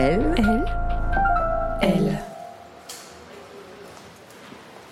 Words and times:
Elle, 0.00 0.32
elle, 0.36 0.64
elle. 1.82 2.18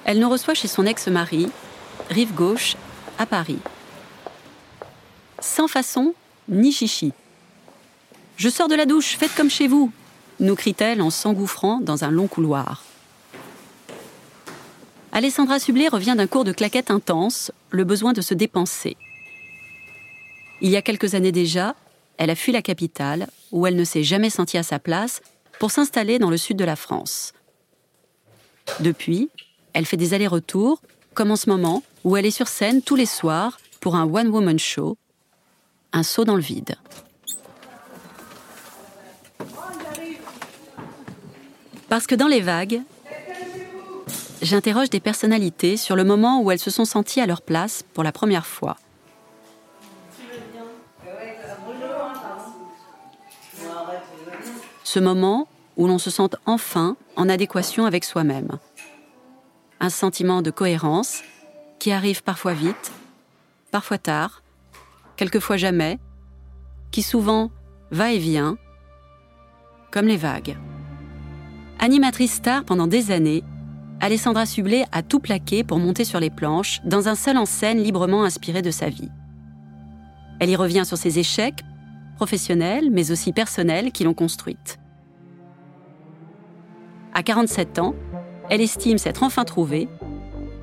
Elle 0.04 0.18
nous 0.18 0.28
reçoit 0.28 0.54
chez 0.54 0.66
son 0.66 0.84
ex-mari, 0.84 1.48
rive 2.10 2.34
gauche, 2.34 2.74
à 3.16 3.24
Paris. 3.24 3.60
Sans 5.38 5.68
façon, 5.68 6.12
ni 6.48 6.72
chichi. 6.72 7.12
Je 8.36 8.48
sors 8.48 8.66
de 8.66 8.74
la 8.74 8.84
douche, 8.84 9.16
faites 9.16 9.32
comme 9.36 9.48
chez 9.48 9.68
vous, 9.68 9.92
nous 10.40 10.56
crie-t-elle 10.56 11.00
en 11.00 11.10
s'engouffrant 11.10 11.78
dans 11.80 12.02
un 12.02 12.10
long 12.10 12.26
couloir. 12.26 12.82
Alessandra 15.12 15.60
Sublet 15.60 15.86
revient 15.86 16.16
d'un 16.16 16.26
cours 16.26 16.42
de 16.42 16.50
claquettes 16.50 16.90
intense, 16.90 17.52
le 17.70 17.84
besoin 17.84 18.12
de 18.12 18.22
se 18.22 18.34
dépenser. 18.34 18.96
Il 20.60 20.70
y 20.70 20.76
a 20.76 20.82
quelques 20.82 21.14
années 21.14 21.30
déjà, 21.30 21.76
elle 22.18 22.30
a 22.30 22.34
fui 22.34 22.52
la 22.52 22.62
capitale, 22.62 23.28
où 23.52 23.66
elle 23.66 23.76
ne 23.76 23.84
s'est 23.84 24.02
jamais 24.02 24.30
sentie 24.30 24.58
à 24.58 24.62
sa 24.62 24.78
place, 24.78 25.20
pour 25.58 25.70
s'installer 25.70 26.18
dans 26.18 26.30
le 26.30 26.36
sud 26.36 26.56
de 26.56 26.64
la 26.64 26.76
France. 26.76 27.32
Depuis, 28.80 29.30
elle 29.72 29.86
fait 29.86 29.96
des 29.96 30.14
allers-retours, 30.14 30.80
comme 31.14 31.30
en 31.30 31.36
ce 31.36 31.48
moment, 31.48 31.82
où 32.04 32.16
elle 32.16 32.26
est 32.26 32.30
sur 32.30 32.48
scène 32.48 32.82
tous 32.82 32.96
les 32.96 33.06
soirs 33.06 33.58
pour 33.80 33.96
un 33.96 34.04
one-woman 34.04 34.58
show, 34.58 34.96
un 35.92 36.02
saut 36.02 36.24
dans 36.24 36.36
le 36.36 36.42
vide. 36.42 36.76
Parce 41.88 42.06
que 42.06 42.14
dans 42.14 42.26
les 42.26 42.40
vagues, 42.40 42.82
j'interroge 44.42 44.90
des 44.90 45.00
personnalités 45.00 45.76
sur 45.76 45.96
le 45.96 46.04
moment 46.04 46.42
où 46.42 46.50
elles 46.50 46.58
se 46.58 46.70
sont 46.70 46.84
senties 46.84 47.20
à 47.20 47.26
leur 47.26 47.42
place 47.42 47.84
pour 47.94 48.02
la 48.02 48.12
première 48.12 48.46
fois. 48.46 48.76
Ce 54.86 55.00
moment 55.00 55.48
où 55.76 55.88
l'on 55.88 55.98
se 55.98 56.10
sent 56.10 56.28
enfin 56.46 56.96
en 57.16 57.28
adéquation 57.28 57.86
avec 57.86 58.04
soi-même. 58.04 58.56
Un 59.80 59.90
sentiment 59.90 60.42
de 60.42 60.52
cohérence 60.52 61.22
qui 61.80 61.90
arrive 61.90 62.22
parfois 62.22 62.54
vite, 62.54 62.92
parfois 63.72 63.98
tard, 63.98 64.44
quelquefois 65.16 65.56
jamais, 65.56 65.98
qui 66.92 67.02
souvent 67.02 67.50
va 67.90 68.12
et 68.12 68.18
vient, 68.18 68.58
comme 69.90 70.06
les 70.06 70.16
vagues. 70.16 70.56
Animatrice 71.80 72.34
star 72.34 72.62
pendant 72.62 72.86
des 72.86 73.10
années, 73.10 73.42
Alessandra 74.00 74.46
Sublet 74.46 74.84
a 74.92 75.02
tout 75.02 75.18
plaqué 75.18 75.64
pour 75.64 75.80
monter 75.80 76.04
sur 76.04 76.20
les 76.20 76.30
planches 76.30 76.80
dans 76.84 77.08
un 77.08 77.16
seul 77.16 77.38
en 77.38 77.44
scène 77.44 77.82
librement 77.82 78.22
inspiré 78.22 78.62
de 78.62 78.70
sa 78.70 78.88
vie. 78.88 79.10
Elle 80.38 80.50
y 80.50 80.54
revient 80.54 80.84
sur 80.86 80.96
ses 80.96 81.18
échecs, 81.18 81.64
professionnels 82.16 82.90
mais 82.90 83.12
aussi 83.12 83.32
personnels, 83.32 83.92
qui 83.92 84.04
l'ont 84.04 84.14
construite. 84.14 84.78
À 87.14 87.22
47 87.22 87.78
ans, 87.78 87.94
elle 88.50 88.60
estime 88.60 88.98
s'être 88.98 89.22
enfin 89.22 89.44
trouvée, 89.44 89.88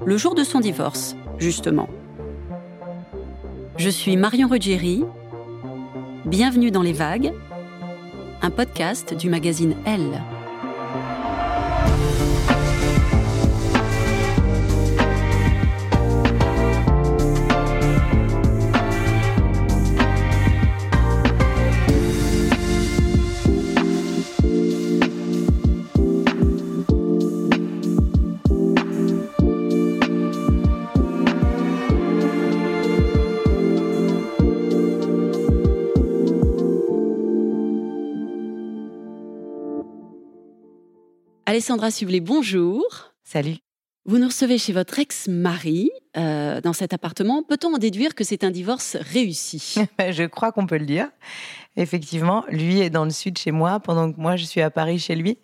le 0.05 0.17
jour 0.17 0.35
de 0.35 0.43
son 0.43 0.59
divorce, 0.59 1.15
justement. 1.37 1.89
Je 3.77 3.89
suis 3.89 4.17
Marion 4.17 4.47
Ruggieri. 4.47 5.03
Bienvenue 6.25 6.71
dans 6.71 6.83
Les 6.83 6.93
Vagues, 6.93 7.33
un 8.41 8.51
podcast 8.51 9.15
du 9.15 9.29
magazine 9.29 9.75
Elle. 9.85 10.21
Alessandra 41.53 41.91
Sublet, 41.91 42.19
bonjour. 42.19 42.83
Salut. 43.23 43.57
Vous 44.05 44.17
nous 44.17 44.25
recevez 44.25 44.57
chez 44.57 44.73
votre 44.73 44.97
ex-mari 44.97 45.91
euh, 46.17 46.59
dans 46.61 46.73
cet 46.73 46.93
appartement. 46.93 47.43
Peut-on 47.43 47.75
en 47.75 47.77
déduire 47.77 48.15
que 48.15 48.23
c'est 48.23 48.43
un 48.43 48.49
divorce 48.49 48.97
réussi? 48.99 49.75
Je 49.99 50.23
crois 50.23 50.51
qu'on 50.51 50.65
peut 50.65 50.79
le 50.79 50.87
dire. 50.87 51.09
Effectivement, 51.77 52.43
lui 52.49 52.79
est 52.79 52.89
dans 52.89 53.03
le 53.03 53.11
sud 53.11 53.37
chez 53.37 53.51
moi 53.51 53.79
pendant 53.79 54.11
que 54.11 54.19
moi 54.19 54.35
je 54.35 54.45
suis 54.45 54.61
à 54.61 54.71
Paris 54.71 54.97
chez 54.97 55.13
lui. 55.13 55.37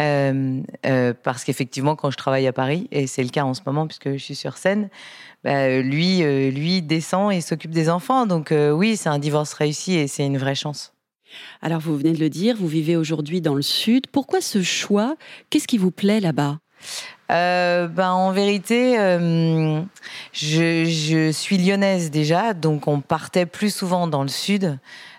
Euh, 0.00 0.60
euh, 0.86 1.14
parce 1.22 1.44
qu'effectivement, 1.44 1.94
quand 1.94 2.10
je 2.10 2.16
travaille 2.16 2.48
à 2.48 2.52
Paris, 2.52 2.88
et 2.90 3.06
c'est 3.06 3.22
le 3.22 3.30
cas 3.30 3.44
en 3.44 3.54
ce 3.54 3.60
moment 3.64 3.86
puisque 3.86 4.10
je 4.10 4.18
suis 4.18 4.34
sur 4.34 4.56
scène, 4.56 4.90
bah, 5.44 5.80
lui, 5.80 6.18
lui 6.50 6.82
descend 6.82 7.32
et 7.32 7.42
s'occupe 7.42 7.70
des 7.70 7.90
enfants. 7.90 8.26
Donc 8.26 8.52
oui, 8.52 8.96
c'est 8.96 9.08
un 9.08 9.20
divorce 9.20 9.52
réussi 9.52 9.94
et 9.94 10.08
c'est 10.08 10.26
une 10.26 10.36
vraie 10.36 10.56
chance. 10.56 10.97
Alors, 11.62 11.80
vous 11.80 11.96
venez 11.96 12.12
de 12.12 12.20
le 12.20 12.30
dire, 12.30 12.56
vous 12.56 12.68
vivez 12.68 12.96
aujourd'hui 12.96 13.40
dans 13.40 13.54
le 13.54 13.62
Sud. 13.62 14.06
Pourquoi 14.10 14.40
ce 14.40 14.62
choix? 14.62 15.16
Qu'est-ce 15.50 15.66
qui 15.66 15.78
vous 15.78 15.90
plaît 15.90 16.20
là-bas? 16.20 16.58
Euh, 17.30 17.88
ben, 17.88 18.10
en 18.12 18.32
vérité, 18.32 18.98
euh, 18.98 19.82
je, 20.32 21.30
suis 21.32 21.58
lyonnaise 21.58 22.10
déjà, 22.10 22.54
donc 22.54 22.88
on 22.88 23.00
partait 23.00 23.46
plus 23.46 23.74
souvent 23.74 24.06
dans 24.06 24.22
le 24.22 24.28
sud 24.28 24.78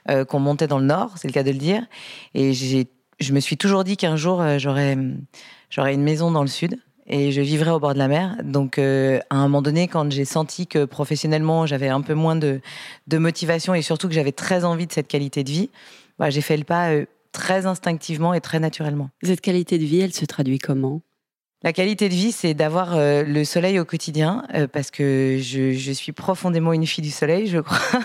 euh, 0.10 0.26
qu'on 0.26 0.40
montait 0.40 0.68
dans 0.68 0.80
le 0.80 0.86
nord, 0.86 1.14
c'est 1.18 1.28
le 1.28 1.34
cas 1.34 1.44
de 1.44 1.52
le 1.52 1.58
dire. 1.58 1.86
Et 2.34 2.54
je 2.54 3.34
me 3.34 3.40
suis 3.40 3.58
toujours 3.58 3.84
dit 3.84 3.96
qu'un 3.96 4.16
jour 4.16 4.44
j'aurais 4.58 4.98
j'aurais 5.70 5.94
une 5.94 6.02
maison 6.02 6.32
dans 6.32 6.42
le 6.42 6.48
sud 6.48 6.80
et 7.10 7.32
je 7.32 7.42
vivrais 7.42 7.72
au 7.72 7.80
bord 7.80 7.94
de 7.94 8.00
la 8.00 8.08
mer. 8.08 8.38
Donc, 8.44 8.78
à 8.78 9.22
un 9.30 9.42
moment 9.44 9.62
donné, 9.62 9.88
quand 9.88 10.12
j'ai 10.12 10.26
senti 10.26 10.68
que 10.68 10.86
professionnellement 10.86 11.66
j'avais 11.66 11.90
un 11.90 12.02
peu 12.02 12.14
moins 12.14 12.36
de, 12.36 12.62
de 13.08 13.18
motivation 13.18 13.74
et 13.74 13.82
surtout 13.82 14.08
que 14.08 14.14
j'avais 14.14 14.32
très 14.32 14.64
envie 14.66 14.88
de 14.88 14.94
cette 14.94 15.08
qualité 15.08 15.44
de 15.44 15.50
vie, 15.50 15.70
bah, 16.20 16.30
j'ai 16.30 16.42
fait 16.42 16.58
le 16.58 16.66
pas 16.66 16.92
euh, 16.92 17.06
très 17.32 17.66
instinctivement 17.66 18.34
et 18.34 18.42
très 18.42 18.60
naturellement. 18.60 19.10
Cette 19.24 19.42
qualité 19.42 19.80
de 19.80 19.86
vie, 19.86 20.02
elle 20.02 20.14
se 20.14 20.26
traduit 20.26 20.60
comment? 20.60 21.02
La 21.64 21.74
qualité 21.74 22.08
de 22.08 22.14
vie, 22.14 22.32
c'est 22.32 22.54
d'avoir 22.54 22.96
euh, 22.96 23.24
le 23.24 23.44
soleil 23.44 23.80
au 23.80 23.86
quotidien, 23.86 24.44
euh, 24.54 24.68
parce 24.68 24.92
que 24.92 25.38
je, 25.42 25.74
je, 25.74 25.92
suis 25.92 26.12
profondément 26.12 26.72
une 26.74 26.86
fille 26.86 27.04
du 27.04 27.12
soleil, 27.12 27.48
je 27.48 27.60
crois. 27.60 27.80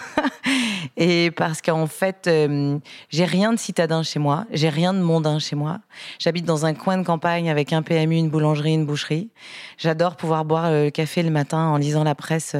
et 0.97 1.31
parce 1.31 1.61
qu'en 1.61 1.87
fait, 1.87 2.27
euh, 2.27 2.79
j'ai 3.09 3.25
rien 3.25 3.53
de 3.53 3.59
citadin 3.59 4.03
chez 4.03 4.19
moi, 4.19 4.47
j'ai 4.53 4.69
rien 4.69 4.95
de 4.95 5.01
mondain 5.01 5.39
chez 5.39 5.57
moi. 5.57 5.81
J'habite 6.19 6.45
dans 6.45 6.67
un 6.67 6.75
coin 6.75 6.99
de 6.99 7.05
campagne 7.05 7.51
avec 7.51 7.73
un 7.73 7.83
PMU, 7.83 8.17
une 8.17 8.31
boulangerie, 8.31 8.75
une 8.75 8.87
boucherie. 8.87 9.31
J'adore 9.77 10.17
pouvoir 10.17 10.45
boire 10.45 10.71
le 10.71 10.91
café 10.91 11.23
le 11.23 11.31
matin 11.31 11.67
en 11.67 11.77
lisant 11.77 12.05
la 12.05 12.15
presse 12.15 12.57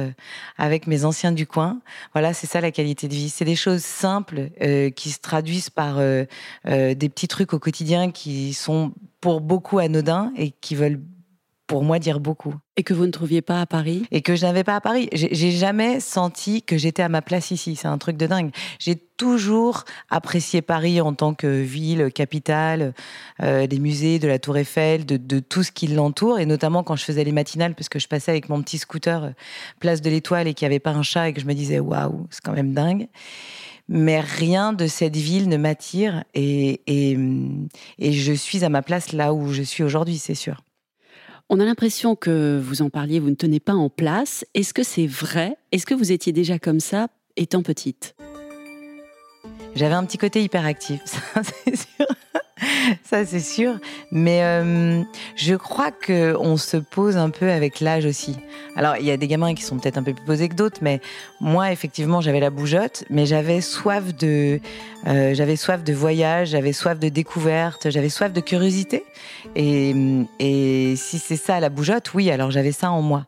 avec 0.57 0.87
mes 0.87 1.05
anciens 1.05 1.31
du 1.31 1.47
coin. 1.47 1.79
Voilà, 2.13 2.33
c'est 2.33 2.47
ça 2.47 2.61
la 2.61 2.71
qualité 2.71 3.07
de 3.07 3.13
vie. 3.13 3.29
C'est 3.29 3.45
des 3.45 3.55
choses 3.55 3.83
simples 3.83 4.49
qui 4.95 5.11
se 5.11 5.19
traduisent 5.19 5.69
par 5.69 5.97
des 5.97 7.09
petits 7.09 7.27
trucs 7.27 7.53
au 7.53 7.59
quotidien 7.59 8.11
qui 8.11 8.53
sont 8.53 8.93
pour 9.21 9.41
beaucoup 9.41 9.79
anodins 9.79 10.31
et 10.37 10.51
qui 10.51 10.75
veulent 10.75 11.01
pour 11.67 11.83
moi 11.83 11.99
dire 11.99 12.19
beaucoup. 12.19 12.55
Et 12.77 12.83
que 12.83 12.93
vous 12.93 13.05
ne 13.05 13.11
trouviez 13.11 13.41
pas 13.41 13.61
à 13.61 13.65
Paris? 13.65 14.05
Et 14.11 14.21
que 14.21 14.35
je 14.35 14.45
n'avais 14.45 14.63
pas 14.63 14.75
à 14.75 14.81
Paris. 14.81 15.09
J'ai 15.13 15.51
jamais 15.51 15.99
senti 15.99 16.61
que 16.61 16.77
j'étais 16.77 17.03
à 17.03 17.09
ma 17.09 17.21
place 17.21 17.51
ici. 17.51 17.75
C'est 17.75 17.87
un 17.87 17.97
truc 17.97 18.17
de 18.17 18.27
dingue. 18.27 18.51
J'ai 18.79 18.95
toujours 18.95 19.85
apprécié 20.09 20.61
Paris 20.61 20.99
en 21.01 21.13
tant 21.13 21.33
que 21.33 21.47
ville, 21.47 22.11
capitale, 22.13 22.93
euh, 23.41 23.65
des 23.65 23.79
musées, 23.79 24.19
de 24.19 24.27
la 24.27 24.39
Tour 24.39 24.57
Eiffel, 24.57 25.05
de, 25.05 25.39
tout 25.39 25.63
ce 25.63 25.71
qui 25.71 25.87
l'entoure. 25.87 26.39
Et 26.39 26.45
notamment 26.45 26.83
quand 26.83 26.95
je 26.95 27.05
faisais 27.05 27.23
les 27.23 27.31
matinales, 27.31 27.75
parce 27.75 27.89
que 27.89 27.99
je 27.99 28.07
passais 28.07 28.31
avec 28.31 28.49
mon 28.49 28.61
petit 28.61 28.77
scooter 28.77 29.23
euh, 29.23 29.29
place 29.79 30.01
de 30.01 30.09
l'Étoile 30.09 30.47
et 30.47 30.53
qu'il 30.53 30.67
n'y 30.67 30.73
avait 30.73 30.79
pas 30.79 30.91
un 30.91 31.03
chat 31.03 31.29
et 31.29 31.33
que 31.33 31.41
je 31.41 31.45
me 31.45 31.53
disais 31.53 31.79
waouh, 31.79 32.27
c'est 32.29 32.41
quand 32.43 32.53
même 32.53 32.73
dingue 32.73 33.07
mais 33.87 34.19
rien 34.19 34.73
de 34.73 34.87
cette 34.87 35.15
ville 35.15 35.47
ne 35.47 35.57
m'attire 35.57 36.23
et, 36.33 36.81
et, 36.87 37.17
et, 37.99 38.13
je 38.13 38.33
suis 38.33 38.65
à 38.65 38.69
ma 38.69 38.81
place 38.81 39.13
là 39.13 39.31
où 39.31 39.53
je 39.53 39.61
suis 39.61 39.83
aujourd'hui, 39.83 40.17
c'est 40.17 40.33
sûr. 40.33 40.64
On 41.47 41.59
a 41.59 41.65
l'impression 41.65 42.15
que 42.15 42.59
vous 42.59 42.81
en 42.81 42.89
parliez, 42.89 43.19
vous 43.19 43.29
ne 43.29 43.35
tenez 43.35 43.59
pas 43.59 43.75
en 43.75 43.87
place. 43.87 44.45
Est-ce 44.55 44.73
que 44.73 44.81
c'est 44.81 45.05
vrai? 45.05 45.57
Est-ce 45.71 45.85
que 45.85 45.93
vous 45.93 46.11
étiez 46.11 46.33
déjà 46.33 46.57
comme 46.57 46.79
ça 46.79 47.07
étant 47.35 47.61
petite? 47.61 48.15
J'avais 49.75 49.93
un 49.93 50.05
petit 50.05 50.17
côté 50.17 50.43
hyperactif, 50.43 51.01
ça 51.05 51.43
c'est 51.43 51.75
sûr. 51.75 52.07
ça 53.03 53.25
c'est 53.25 53.39
sûr. 53.39 53.79
Mais 54.11 54.43
euh, 54.43 55.01
je 55.35 55.55
crois 55.55 55.91
que 55.91 56.35
on 56.39 56.57
se 56.57 56.77
pose 56.77 57.17
un 57.17 57.29
peu 57.29 57.51
avec 57.51 57.79
l'âge 57.79 58.05
aussi. 58.05 58.35
Alors 58.75 58.97
il 58.97 59.05
y 59.05 59.11
a 59.11 59.17
des 59.17 59.27
gamins 59.27 59.53
qui 59.53 59.63
sont 59.63 59.77
peut-être 59.77 59.97
un 59.97 60.03
peu 60.03 60.13
plus 60.13 60.25
posés 60.25 60.49
que 60.49 60.55
d'autres, 60.55 60.79
mais 60.81 61.01
moi 61.39 61.71
effectivement 61.71 62.21
j'avais 62.21 62.39
la 62.39 62.49
bougeotte, 62.49 63.03
mais 63.09 63.25
j'avais 63.25 63.61
soif 63.61 64.15
de, 64.15 64.59
euh, 65.07 65.33
j'avais 65.33 65.55
soif 65.55 65.83
de 65.83 65.93
voyage, 65.93 66.49
j'avais 66.49 66.73
soif 66.73 66.99
de 66.99 67.09
découverte, 67.09 67.89
j'avais 67.89 68.09
soif 68.09 68.33
de 68.33 68.41
curiosité. 68.41 69.03
Et, 69.55 69.95
et 70.39 70.95
si 70.95 71.19
c'est 71.19 71.37
ça 71.37 71.59
la 71.59 71.69
bougeotte, 71.69 72.13
oui, 72.13 72.29
alors 72.31 72.51
j'avais 72.51 72.71
ça 72.71 72.91
en 72.91 73.01
moi. 73.01 73.25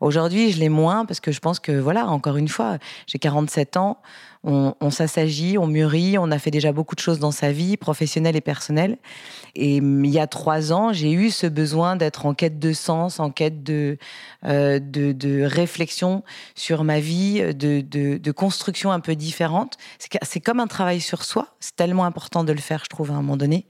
Aujourd'hui 0.00 0.52
je 0.52 0.58
l'ai 0.58 0.68
moins 0.68 1.04
parce 1.04 1.20
que 1.20 1.32
je 1.32 1.40
pense 1.40 1.60
que 1.60 1.72
voilà, 1.72 2.06
encore 2.06 2.36
une 2.36 2.48
fois, 2.48 2.78
j'ai 3.06 3.18
47 3.18 3.76
ans 3.76 3.98
on, 4.44 4.90
s'assagit, 4.90 5.58
on 5.58 5.66
mûrit, 5.66 6.16
on 6.18 6.30
a 6.30 6.38
fait 6.38 6.50
déjà 6.50 6.72
beaucoup 6.72 6.94
de 6.94 7.00
choses 7.00 7.18
dans 7.18 7.30
sa 7.30 7.52
vie, 7.52 7.76
professionnelle 7.76 8.36
et 8.36 8.40
personnelle. 8.40 8.98
Et 9.54 9.80
hum, 9.80 10.04
il 10.04 10.10
y 10.10 10.18
a 10.18 10.26
trois 10.26 10.72
ans, 10.72 10.92
j'ai 10.92 11.12
eu 11.12 11.30
ce 11.30 11.46
besoin 11.46 11.96
d'être 11.96 12.26
en 12.26 12.34
quête 12.34 12.58
de 12.58 12.72
sens, 12.72 13.20
en 13.20 13.30
quête 13.30 13.62
de, 13.62 13.98
euh, 14.44 14.78
de, 14.80 15.42
réflexion 15.42 16.22
sur 16.54 16.84
ma 16.84 17.00
vie, 17.00 17.54
de, 17.54 17.80
de 17.80 18.32
construction 18.32 18.92
un 18.92 19.00
peu 19.00 19.16
différente. 19.16 19.76
C'est 20.22 20.40
comme 20.40 20.60
un 20.60 20.66
travail 20.66 21.00
sur 21.00 21.24
soi. 21.24 21.56
C'est 21.60 21.76
tellement 21.76 22.04
important 22.04 22.44
de 22.44 22.52
le 22.52 22.60
faire, 22.60 22.82
je 22.84 22.88
trouve, 22.88 23.10
à 23.10 23.14
un 23.14 23.16
moment 23.22 23.36
donné. 23.36 23.66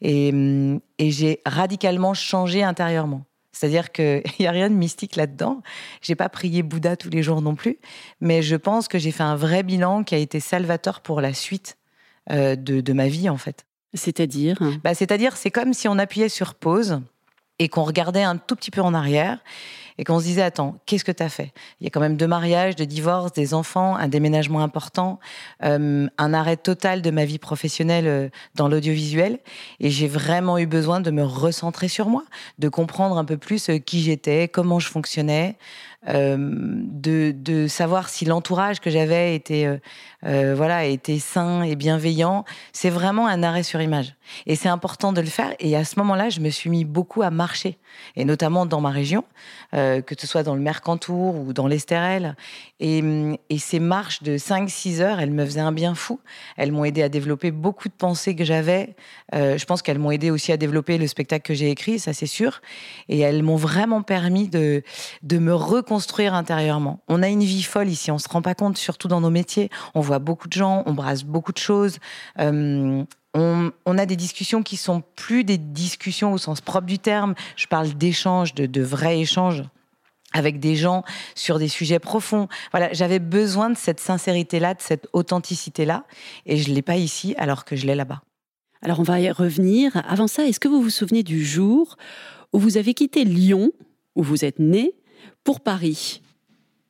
et 0.00 0.30
hum, 0.30 0.80
j'ai 0.98 1.40
radicalement 1.46 2.14
changé 2.14 2.62
intérieurement. 2.62 3.24
C'est-à-dire 3.52 3.92
qu'il 3.92 4.22
n'y 4.40 4.46
a 4.46 4.50
rien 4.50 4.70
de 4.70 4.74
mystique 4.74 5.16
là-dedans. 5.16 5.62
J'ai 6.00 6.14
pas 6.14 6.28
prié 6.28 6.62
Bouddha 6.62 6.96
tous 6.96 7.10
les 7.10 7.22
jours 7.22 7.42
non 7.42 7.54
plus, 7.54 7.78
mais 8.20 8.42
je 8.42 8.56
pense 8.56 8.88
que 8.88 8.98
j'ai 8.98 9.12
fait 9.12 9.22
un 9.22 9.36
vrai 9.36 9.62
bilan 9.62 10.04
qui 10.04 10.14
a 10.14 10.18
été 10.18 10.40
salvateur 10.40 11.00
pour 11.00 11.20
la 11.20 11.34
suite 11.34 11.76
euh, 12.30 12.56
de, 12.56 12.92
ma 12.92 13.08
vie 13.08 13.28
en 13.28 13.36
fait. 13.36 13.66
C'est-à-dire? 13.94 14.56
Bah, 14.82 14.94
C'est-à-dire, 14.94 15.36
c'est 15.36 15.50
comme 15.50 15.74
si 15.74 15.86
on 15.86 15.98
appuyait 15.98 16.30
sur 16.30 16.54
pause 16.54 17.00
et 17.58 17.68
qu'on 17.68 17.84
regardait 17.84 18.22
un 18.22 18.36
tout 18.36 18.56
petit 18.56 18.70
peu 18.70 18.80
en 18.80 18.94
arrière 18.94 19.38
et 20.02 20.04
qu'on 20.04 20.18
se 20.18 20.24
disait 20.24 20.42
attends 20.42 20.74
qu'est-ce 20.84 21.04
que 21.04 21.12
tu 21.12 21.22
as 21.22 21.28
fait? 21.28 21.52
Il 21.80 21.84
y 21.84 21.86
a 21.86 21.90
quand 21.90 22.00
même 22.00 22.16
deux 22.16 22.26
mariages 22.26 22.74
deux 22.74 22.86
divorces 22.86 23.32
des 23.32 23.54
enfants 23.54 23.94
un 23.94 24.08
déménagement 24.08 24.60
important 24.60 25.20
euh, 25.62 26.08
un 26.18 26.34
arrêt 26.34 26.56
total 26.56 27.02
de 27.02 27.10
ma 27.12 27.24
vie 27.24 27.38
professionnelle 27.38 28.08
euh, 28.08 28.28
dans 28.56 28.66
l'audiovisuel 28.66 29.38
et 29.78 29.90
j'ai 29.90 30.08
vraiment 30.08 30.58
eu 30.58 30.66
besoin 30.66 31.00
de 31.00 31.12
me 31.12 31.22
recentrer 31.22 31.86
sur 31.86 32.08
moi 32.08 32.24
de 32.58 32.68
comprendre 32.68 33.16
un 33.16 33.24
peu 33.24 33.36
plus 33.36 33.68
euh, 33.68 33.78
qui 33.78 34.02
j'étais 34.02 34.48
comment 34.48 34.80
je 34.80 34.88
fonctionnais 34.88 35.56
de, 36.04 37.66
savoir 37.68 38.08
si 38.08 38.24
l'entourage 38.24 38.80
que 38.80 38.90
j'avais 38.90 39.36
était, 39.36 39.68
voilà, 40.22 40.84
était 40.84 41.20
sain 41.20 41.62
et 41.62 41.76
bienveillant. 41.76 42.44
C'est 42.72 42.90
vraiment 42.90 43.28
un 43.28 43.44
arrêt 43.44 43.62
sur 43.62 43.80
image. 43.80 44.16
Et 44.46 44.56
c'est 44.56 44.68
important 44.68 45.12
de 45.12 45.20
le 45.20 45.28
faire. 45.28 45.54
Et 45.60 45.76
à 45.76 45.84
ce 45.84 46.00
moment-là, 46.00 46.28
je 46.28 46.40
me 46.40 46.50
suis 46.50 46.70
mis 46.70 46.84
beaucoup 46.84 47.22
à 47.22 47.30
marcher, 47.30 47.78
et 48.16 48.24
notamment 48.24 48.66
dans 48.66 48.80
ma 48.80 48.90
région, 48.90 49.22
que 50.00 50.14
ce 50.18 50.26
soit 50.26 50.42
dans 50.42 50.54
le 50.54 50.60
Mercantour 50.60 51.36
ou 51.36 51.52
dans 51.52 51.66
l'Estérel. 51.66 52.36
Et, 52.80 53.02
ces 53.58 53.78
marches 53.78 54.24
de 54.24 54.36
5-6 54.36 55.00
heures, 55.00 55.20
elles 55.20 55.30
me 55.30 55.44
faisaient 55.44 55.60
un 55.60 55.72
bien 55.72 55.94
fou. 55.94 56.18
Elles 56.56 56.72
m'ont 56.72 56.84
aidé 56.84 57.02
à 57.02 57.08
développer 57.08 57.52
beaucoup 57.52 57.88
de 57.88 57.94
pensées 57.94 58.34
que 58.34 58.44
j'avais. 58.44 58.96
je 59.32 59.64
pense 59.64 59.82
qu'elles 59.82 60.00
m'ont 60.00 60.10
aidé 60.10 60.30
aussi 60.30 60.50
à 60.50 60.56
développer 60.56 60.98
le 60.98 61.06
spectacle 61.06 61.46
que 61.46 61.54
j'ai 61.54 61.70
écrit, 61.70 62.00
ça 62.00 62.12
c'est 62.12 62.26
sûr. 62.26 62.60
Et 63.08 63.20
elles 63.20 63.42
m'ont 63.42 63.56
vraiment 63.56 64.02
permis 64.02 64.48
de, 64.48 64.82
de 65.22 65.38
me 65.38 65.54
reconstruire 65.54 65.92
construire 65.92 66.34
intérieurement. 66.34 67.00
On 67.06 67.22
a 67.22 67.28
une 67.28 67.44
vie 67.44 67.62
folle 67.62 67.88
ici, 67.88 68.10
on 68.10 68.18
se 68.18 68.28
rend 68.28 68.40
pas 68.40 68.54
compte, 68.54 68.78
surtout 68.78 69.08
dans 69.08 69.20
nos 69.20 69.30
métiers. 69.30 69.68
On 69.94 70.00
voit 70.00 70.18
beaucoup 70.18 70.48
de 70.48 70.52
gens, 70.54 70.82
on 70.86 70.94
brasse 70.94 71.22
beaucoup 71.22 71.52
de 71.52 71.58
choses. 71.58 71.98
Euh, 72.40 73.04
on, 73.34 73.98
a 73.98 74.06
des 74.06 74.16
discussions 74.16 74.62
qui 74.62 74.76
sont 74.76 75.02
plus 75.14 75.44
des 75.44 75.58
discussions 75.58 76.32
au 76.32 76.38
sens 76.38 76.60
propre 76.60 76.86
du 76.86 76.98
terme. 76.98 77.34
Je 77.56 77.66
parle 77.66 77.90
d'échanges, 77.90 78.54
de, 78.54 78.82
vrais 78.82 79.20
échanges 79.20 79.62
avec 80.32 80.60
des 80.60 80.76
gens 80.76 81.04
sur 81.34 81.58
des 81.58 81.68
sujets 81.68 81.98
profonds. 81.98 82.48
Voilà, 82.70 82.92
j'avais 82.92 83.18
besoin 83.18 83.70
de 83.70 83.76
cette 83.76 84.00
sincérité-là, 84.00 84.74
de 84.74 84.82
cette 84.82 85.08
authenticité-là, 85.12 86.04
et 86.46 86.56
je 86.56 86.72
l'ai 86.72 86.82
pas 86.82 86.96
ici 86.96 87.34
alors 87.38 87.64
que 87.64 87.76
je 87.76 87.86
l'ai 87.86 87.94
là-bas. 87.94 88.22
Alors 88.82 89.00
on 89.00 89.04
va 89.04 89.20
y 89.20 89.30
revenir. 89.30 90.02
Avant 90.08 90.26
ça, 90.26 90.44
est-ce 90.44 90.60
que 90.60 90.68
vous 90.68 90.82
vous 90.82 90.90
souvenez 90.90 91.22
du 91.22 91.44
jour 91.44 91.96
où 92.52 92.58
vous 92.58 92.76
avez 92.76 92.94
quitté 92.94 93.24
Lyon, 93.24 93.72
où 94.16 94.22
vous 94.22 94.44
êtes 94.44 94.58
né, 94.58 94.92
pour 95.44 95.60
Paris? 95.60 96.20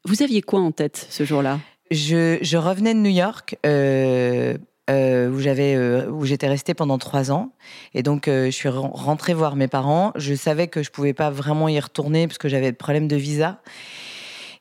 Vous 0.05 0.23
aviez 0.23 0.43
quoi 0.43 0.61
en 0.61 0.73
tête 0.73 1.07
ce 1.11 1.25
jour-là? 1.25 1.61
Je, 1.91 2.57
revenais 2.57 2.95
de 2.95 3.01
New 3.01 3.11
York. 3.11 3.57
Euh, 3.67 4.57
euh, 4.91 5.31
où 5.31 5.39
j'avais 5.39 5.75
euh, 5.75 6.11
où 6.11 6.25
j'étais 6.25 6.49
restée 6.49 6.75
pendant 6.75 6.99
trois 6.99 7.31
ans 7.31 7.53
et 7.95 8.03
donc 8.03 8.27
je 8.27 8.51
suis 8.51 8.69
rentrée 8.69 9.35
voir 9.35 9.57
mes 9.57 9.69
parents 9.69 10.13
je 10.17 10.35
savais 10.35 10.69
que 10.69 10.83
je 10.83 10.91
pouvais 10.91 11.13
pas 11.13 11.31
vraiment 11.31 11.69
y 11.69 11.79
retourner 11.79 12.27
parce 12.27 12.39
que 12.39 12.49
j'avais 12.49 12.73
des 12.73 12.77
problèmes 12.77 13.09
de 13.09 13.17
visa 13.17 13.61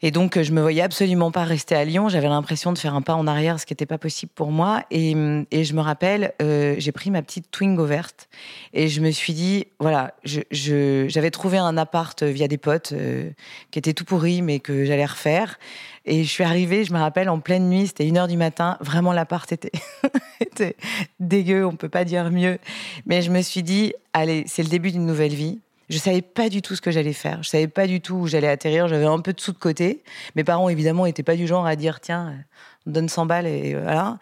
et 0.03 0.09
donc, 0.09 0.41
je 0.41 0.51
me 0.51 0.61
voyais 0.61 0.81
absolument 0.81 1.29
pas 1.31 1.43
rester 1.43 1.75
à 1.75 1.85
Lyon. 1.85 2.09
J'avais 2.09 2.27
l'impression 2.27 2.73
de 2.73 2.77
faire 2.77 2.95
un 2.95 3.03
pas 3.03 3.13
en 3.13 3.27
arrière, 3.27 3.59
ce 3.59 3.67
qui 3.67 3.73
n'était 3.73 3.85
pas 3.85 3.99
possible 3.99 4.31
pour 4.33 4.51
moi. 4.51 4.83
Et, 4.89 5.15
et 5.51 5.63
je 5.63 5.73
me 5.73 5.81
rappelle, 5.81 6.33
euh, 6.41 6.75
j'ai 6.79 6.91
pris 6.91 7.11
ma 7.11 7.21
petite 7.21 7.51
Twingo 7.51 7.85
verte 7.85 8.27
et 8.73 8.87
je 8.87 8.99
me 9.01 9.11
suis 9.11 9.33
dit, 9.33 9.67
voilà, 9.79 10.15
j'avais 10.23 11.29
trouvé 11.29 11.59
un 11.59 11.77
appart 11.77 12.23
via 12.23 12.47
des 12.47 12.57
potes 12.57 12.93
euh, 12.93 13.29
qui 13.69 13.77
était 13.77 13.93
tout 13.93 14.05
pourri, 14.05 14.41
mais 14.41 14.59
que 14.59 14.85
j'allais 14.85 15.05
refaire. 15.05 15.59
Et 16.05 16.23
je 16.23 16.29
suis 16.29 16.43
arrivée, 16.43 16.83
je 16.83 16.93
me 16.93 16.99
rappelle, 16.99 17.29
en 17.29 17.39
pleine 17.39 17.69
nuit, 17.69 17.87
c'était 17.87 18.07
une 18.07 18.17
heure 18.17 18.27
du 18.27 18.37
matin. 18.37 18.77
Vraiment, 18.81 19.13
l'appart 19.13 19.51
était, 19.51 19.71
était 20.39 20.75
dégueu, 21.19 21.65
on 21.65 21.75
peut 21.75 21.89
pas 21.89 22.05
dire 22.05 22.31
mieux. 22.31 22.57
Mais 23.05 23.21
je 23.21 23.31
me 23.31 23.41
suis 23.41 23.63
dit, 23.63 23.93
allez, 24.13 24.43
c'est 24.47 24.63
le 24.63 24.69
début 24.69 24.91
d'une 24.91 25.05
nouvelle 25.05 25.33
vie. 25.33 25.59
Je 25.89 25.97
savais 25.97 26.21
pas 26.21 26.49
du 26.49 26.61
tout 26.61 26.75
ce 26.75 26.81
que 26.81 26.89
j'allais 26.89 27.13
faire. 27.13 27.43
Je 27.43 27.49
savais 27.49 27.67
pas 27.67 27.85
du 27.85 27.99
tout 27.99 28.15
où 28.15 28.27
j'allais 28.27 28.47
atterrir. 28.47 28.87
J'avais 28.87 29.05
un 29.05 29.19
peu 29.19 29.33
de 29.33 29.41
sous 29.41 29.51
de 29.51 29.57
côté. 29.57 30.03
Mes 30.35 30.43
parents, 30.43 30.69
évidemment, 30.69 31.05
n'étaient 31.05 31.21
pas 31.21 31.35
du 31.35 31.47
genre 31.47 31.65
à 31.65 31.75
dire 31.75 31.99
tiens, 31.99 32.33
on 32.87 32.91
donne 32.91 33.09
100 33.09 33.25
balles 33.25 33.45
et 33.45 33.75
voilà. 33.75 34.17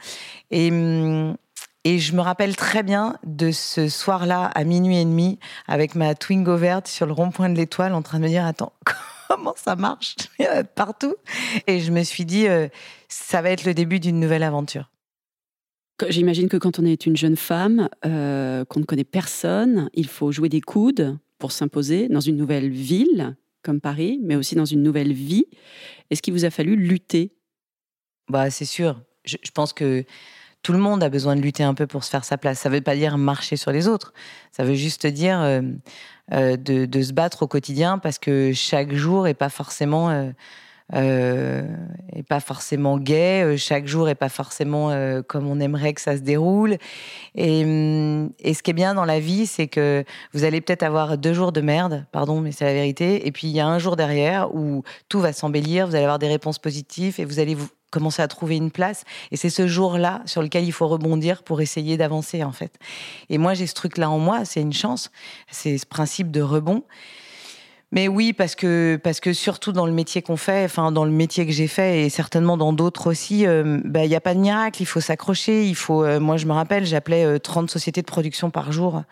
Et, 0.49 0.71
hum, 0.71 1.37
et 1.85 1.99
je 1.99 2.13
me 2.13 2.21
rappelle 2.21 2.55
très 2.55 2.83
bien 2.83 3.15
de 3.23 3.51
ce 3.51 3.87
soir-là, 3.87 4.51
à 4.53 4.63
minuit 4.63 4.97
et 4.97 5.05
demi, 5.05 5.39
avec 5.67 5.95
ma 5.95 6.13
Twingo 6.13 6.57
verte 6.57 6.87
sur 6.87 7.05
le 7.05 7.13
rond-point 7.13 7.49
de 7.49 7.55
l'étoile, 7.55 7.93
en 7.93 8.01
train 8.01 8.17
de 8.17 8.23
me 8.23 8.27
dire 8.27 8.45
attends, 8.45 8.73
comment 9.29 9.53
ça 9.55 9.75
marche 9.75 10.15
partout 10.75 11.15
Et 11.67 11.79
je 11.79 11.91
me 11.91 12.03
suis 12.03 12.25
dit 12.25 12.47
euh, 12.47 12.67
ça 13.07 13.41
va 13.41 13.51
être 13.51 13.63
le 13.63 13.73
début 13.73 13.99
d'une 13.99 14.19
nouvelle 14.19 14.43
aventure. 14.43 14.91
J'imagine 16.07 16.49
que 16.49 16.57
quand 16.57 16.79
on 16.79 16.85
est 16.85 17.05
une 17.05 17.17
jeune 17.17 17.35
femme, 17.35 17.89
euh, 18.05 18.65
qu'on 18.65 18.79
ne 18.79 18.85
connaît 18.85 19.03
personne, 19.03 19.89
il 19.93 20.07
faut 20.07 20.31
jouer 20.31 20.47
des 20.47 20.61
coudes, 20.61 21.17
pour 21.39 21.53
s'imposer 21.53 22.07
dans 22.09 22.19
une 22.19 22.35
nouvelle 22.35 22.69
ville 22.69 23.35
comme 23.63 23.81
Paris, 23.81 24.19
mais 24.21 24.35
aussi 24.35 24.55
dans 24.55 24.65
une 24.65 24.83
nouvelle 24.83 25.13
vie. 25.13 25.45
Est-ce 26.09 26.21
qu'il 26.21 26.33
vous 26.33 26.45
a 26.45 26.49
fallu 26.49 26.75
lutter? 26.75 27.33
Bah, 28.29 28.51
c'est 28.51 28.65
sûr. 28.65 29.01
Je, 29.23 29.37
pense 29.53 29.73
que 29.73 30.05
tout 30.61 30.73
le 30.73 30.79
monde 30.79 31.03
a 31.03 31.09
besoin 31.09 31.35
de 31.35 31.41
lutter 31.41 31.63
un 31.63 31.73
peu 31.73 31.87
pour 31.87 32.03
se 32.03 32.09
faire 32.09 32.25
sa 32.25 32.37
place. 32.37 32.59
Ça 32.59 32.69
ne 32.69 32.75
veut 32.75 32.81
pas 32.81 32.95
dire 32.95 33.17
marcher 33.17 33.55
sur 33.55 33.71
les 33.71 33.87
autres. 33.87 34.13
Ça 34.51 34.63
veut 34.63 34.73
juste 34.73 35.07
dire 35.07 35.39
euh, 35.39 35.61
euh, 36.33 36.57
de, 36.57 37.01
se 37.01 37.13
battre 37.13 37.43
au 37.43 37.47
quotidien 37.47 37.97
parce 37.97 38.19
que 38.19 38.51
chaque 38.53 38.93
jour 38.93 39.23
n'est 39.23 39.33
pas 39.33 39.49
forcément 39.49 40.31
euh, 40.95 41.63
et 42.13 42.23
pas 42.23 42.39
forcément 42.39 42.97
gai. 42.97 43.43
Euh, 43.43 43.57
chaque 43.57 43.87
jour 43.87 44.09
est 44.09 44.15
pas 44.15 44.29
forcément 44.29 44.89
euh, 44.89 45.21
comme 45.21 45.47
on 45.47 45.59
aimerait 45.59 45.93
que 45.93 46.01
ça 46.01 46.15
se 46.15 46.21
déroule. 46.21 46.77
Et, 47.35 47.63
hum, 47.63 48.31
et 48.39 48.53
ce 48.53 48.63
qui 48.63 48.71
est 48.71 48.73
bien 48.73 48.93
dans 48.93 49.05
la 49.05 49.19
vie, 49.19 49.45
c'est 49.45 49.67
que 49.67 50.03
vous 50.33 50.43
allez 50.43 50.61
peut-être 50.61 50.83
avoir 50.83 51.17
deux 51.17 51.33
jours 51.33 51.51
de 51.51 51.61
merde, 51.61 52.05
pardon, 52.11 52.41
mais 52.41 52.51
c'est 52.51 52.65
la 52.65 52.73
vérité. 52.73 53.27
Et 53.27 53.31
puis 53.31 53.47
il 53.47 53.53
y 53.53 53.59
a 53.59 53.67
un 53.67 53.79
jour 53.79 53.95
derrière 53.95 54.53
où 54.55 54.83
tout 55.09 55.19
va 55.19 55.33
s'embellir, 55.33 55.87
vous 55.87 55.95
allez 55.95 56.05
avoir 56.05 56.19
des 56.19 56.27
réponses 56.27 56.59
positives 56.59 57.19
et 57.19 57.25
vous 57.25 57.39
allez 57.39 57.55
vous 57.55 57.69
commencer 57.91 58.21
à 58.21 58.27
trouver 58.27 58.55
une 58.55 58.71
place. 58.71 59.03
Et 59.31 59.37
c'est 59.37 59.49
ce 59.49 59.67
jour-là 59.67 60.21
sur 60.25 60.41
lequel 60.41 60.63
il 60.63 60.71
faut 60.71 60.87
rebondir 60.87 61.43
pour 61.43 61.61
essayer 61.61 61.97
d'avancer, 61.97 62.43
en 62.43 62.51
fait. 62.51 62.77
Et 63.29 63.37
moi, 63.37 63.53
j'ai 63.53 63.67
ce 63.67 63.73
truc-là 63.73 64.09
en 64.09 64.19
moi, 64.19 64.45
c'est 64.45 64.61
une 64.61 64.73
chance, 64.73 65.11
c'est 65.49 65.77
ce 65.77 65.85
principe 65.85 66.31
de 66.31 66.41
rebond. 66.41 66.83
Mais 67.91 68.07
oui, 68.07 68.33
parce 68.33 68.53
que 68.53 68.99
parce 69.01 69.19
que 69.19 69.33
surtout 69.33 69.71
dans 69.71 69.87
le 69.87 69.91
métier 69.91 70.21
qu'on 70.21 70.37
fait, 70.37 70.63
enfin 70.65 70.91
dans 70.91 71.05
le 71.05 71.11
métier 71.11 71.45
que 71.47 71.51
j'ai 71.51 71.67
fait 71.67 72.03
et 72.03 72.09
certainement 72.09 72.55
dans 72.55 72.71
d'autres 72.71 73.09
aussi, 73.09 73.47
euh, 73.47 73.79
bah, 73.83 74.05
il 74.05 74.15
a 74.15 74.21
pas 74.21 74.35
de 74.35 74.39
miracle. 74.39 74.81
Il 74.81 74.85
faut 74.85 75.01
s'accrocher. 75.01 75.65
Il 75.65 75.75
faut. 75.75 76.03
Euh, 76.03 76.19
moi, 76.19 76.37
je 76.37 76.45
me 76.45 76.53
rappelle, 76.53 76.85
j'appelais 76.85 77.39
30 77.39 77.65
euh, 77.65 77.67
sociétés 77.67 78.01
de 78.01 78.05
production 78.07 78.51
par 78.51 78.71
jour. 78.71 79.03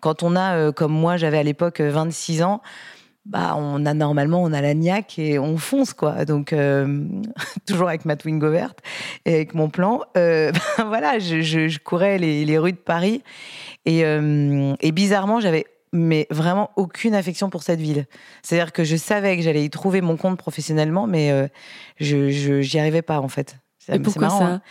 Quand 0.00 0.22
on 0.22 0.36
a, 0.36 0.72
comme 0.72 0.92
moi, 0.92 1.16
j'avais 1.16 1.38
à 1.38 1.42
l'époque 1.42 1.80
26 1.80 2.42
ans. 2.42 2.62
Bah, 3.24 3.54
on 3.56 3.84
a 3.86 3.94
normalement, 3.94 4.40
on 4.40 4.52
a 4.52 4.60
la 4.60 4.74
niaque 4.74 5.18
et 5.18 5.36
on 5.40 5.56
fonce 5.56 5.94
quoi. 5.94 6.24
Donc 6.24 6.54
toujours 7.66 7.88
avec 7.88 8.04
ma 8.04 8.14
Twingo 8.14 8.50
verte 8.52 8.78
et 9.24 9.34
avec 9.34 9.54
mon 9.54 9.68
plan. 9.68 10.02
Ben, 10.14 10.52
voilà, 10.86 11.18
je, 11.18 11.40
je, 11.40 11.78
courais 11.80 12.18
les, 12.18 12.44
les, 12.44 12.58
rues 12.58 12.72
de 12.72 12.76
Paris 12.76 13.22
et, 13.84 14.02
et 14.02 14.92
bizarrement, 14.92 15.40
j'avais 15.40 15.66
mais 15.96 16.26
vraiment 16.30 16.70
aucune 16.76 17.14
affection 17.14 17.50
pour 17.50 17.62
cette 17.62 17.80
ville. 17.80 18.06
C'est-à-dire 18.42 18.72
que 18.72 18.84
je 18.84 18.96
savais 18.96 19.36
que 19.36 19.42
j'allais 19.42 19.64
y 19.64 19.70
trouver 19.70 20.00
mon 20.00 20.16
compte 20.16 20.38
professionnellement, 20.38 21.06
mais 21.06 21.30
euh, 21.32 21.48
je 21.98 22.30
j'y 22.60 22.78
arrivais 22.78 23.02
pas 23.02 23.20
en 23.20 23.28
fait. 23.28 23.56
Et 23.88 23.98
pourquoi 23.98 24.30
ça 24.30 24.44
hein. 24.44 24.62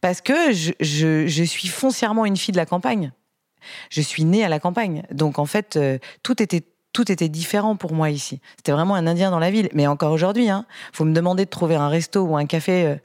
Parce 0.00 0.20
que 0.20 0.52
je, 0.52 0.72
je, 0.80 1.42
suis 1.44 1.68
foncièrement 1.68 2.24
une 2.24 2.36
fille 2.36 2.52
de 2.52 2.56
la 2.56 2.66
campagne. 2.66 3.12
Je 3.88 4.00
suis 4.00 4.24
née 4.24 4.44
à 4.44 4.48
la 4.48 4.58
campagne. 4.58 5.04
Donc 5.12 5.38
en 5.38 5.46
fait, 5.46 5.76
euh, 5.76 5.98
tout 6.22 6.42
était 6.42 6.64
tout 6.92 7.10
était 7.10 7.28
différent 7.28 7.74
pour 7.74 7.92
moi 7.92 8.10
ici. 8.10 8.40
C'était 8.56 8.72
vraiment 8.72 8.94
un 8.94 9.06
Indien 9.06 9.30
dans 9.30 9.40
la 9.40 9.50
ville. 9.50 9.68
Mais 9.74 9.86
encore 9.86 10.12
aujourd'hui, 10.12 10.48
hein, 10.48 10.64
faut 10.92 11.04
me 11.04 11.12
demander 11.12 11.44
de 11.44 11.50
trouver 11.50 11.74
un 11.74 11.88
resto 11.88 12.22
ou 12.22 12.36
un 12.36 12.46
café 12.46 12.86
euh, 12.86 12.96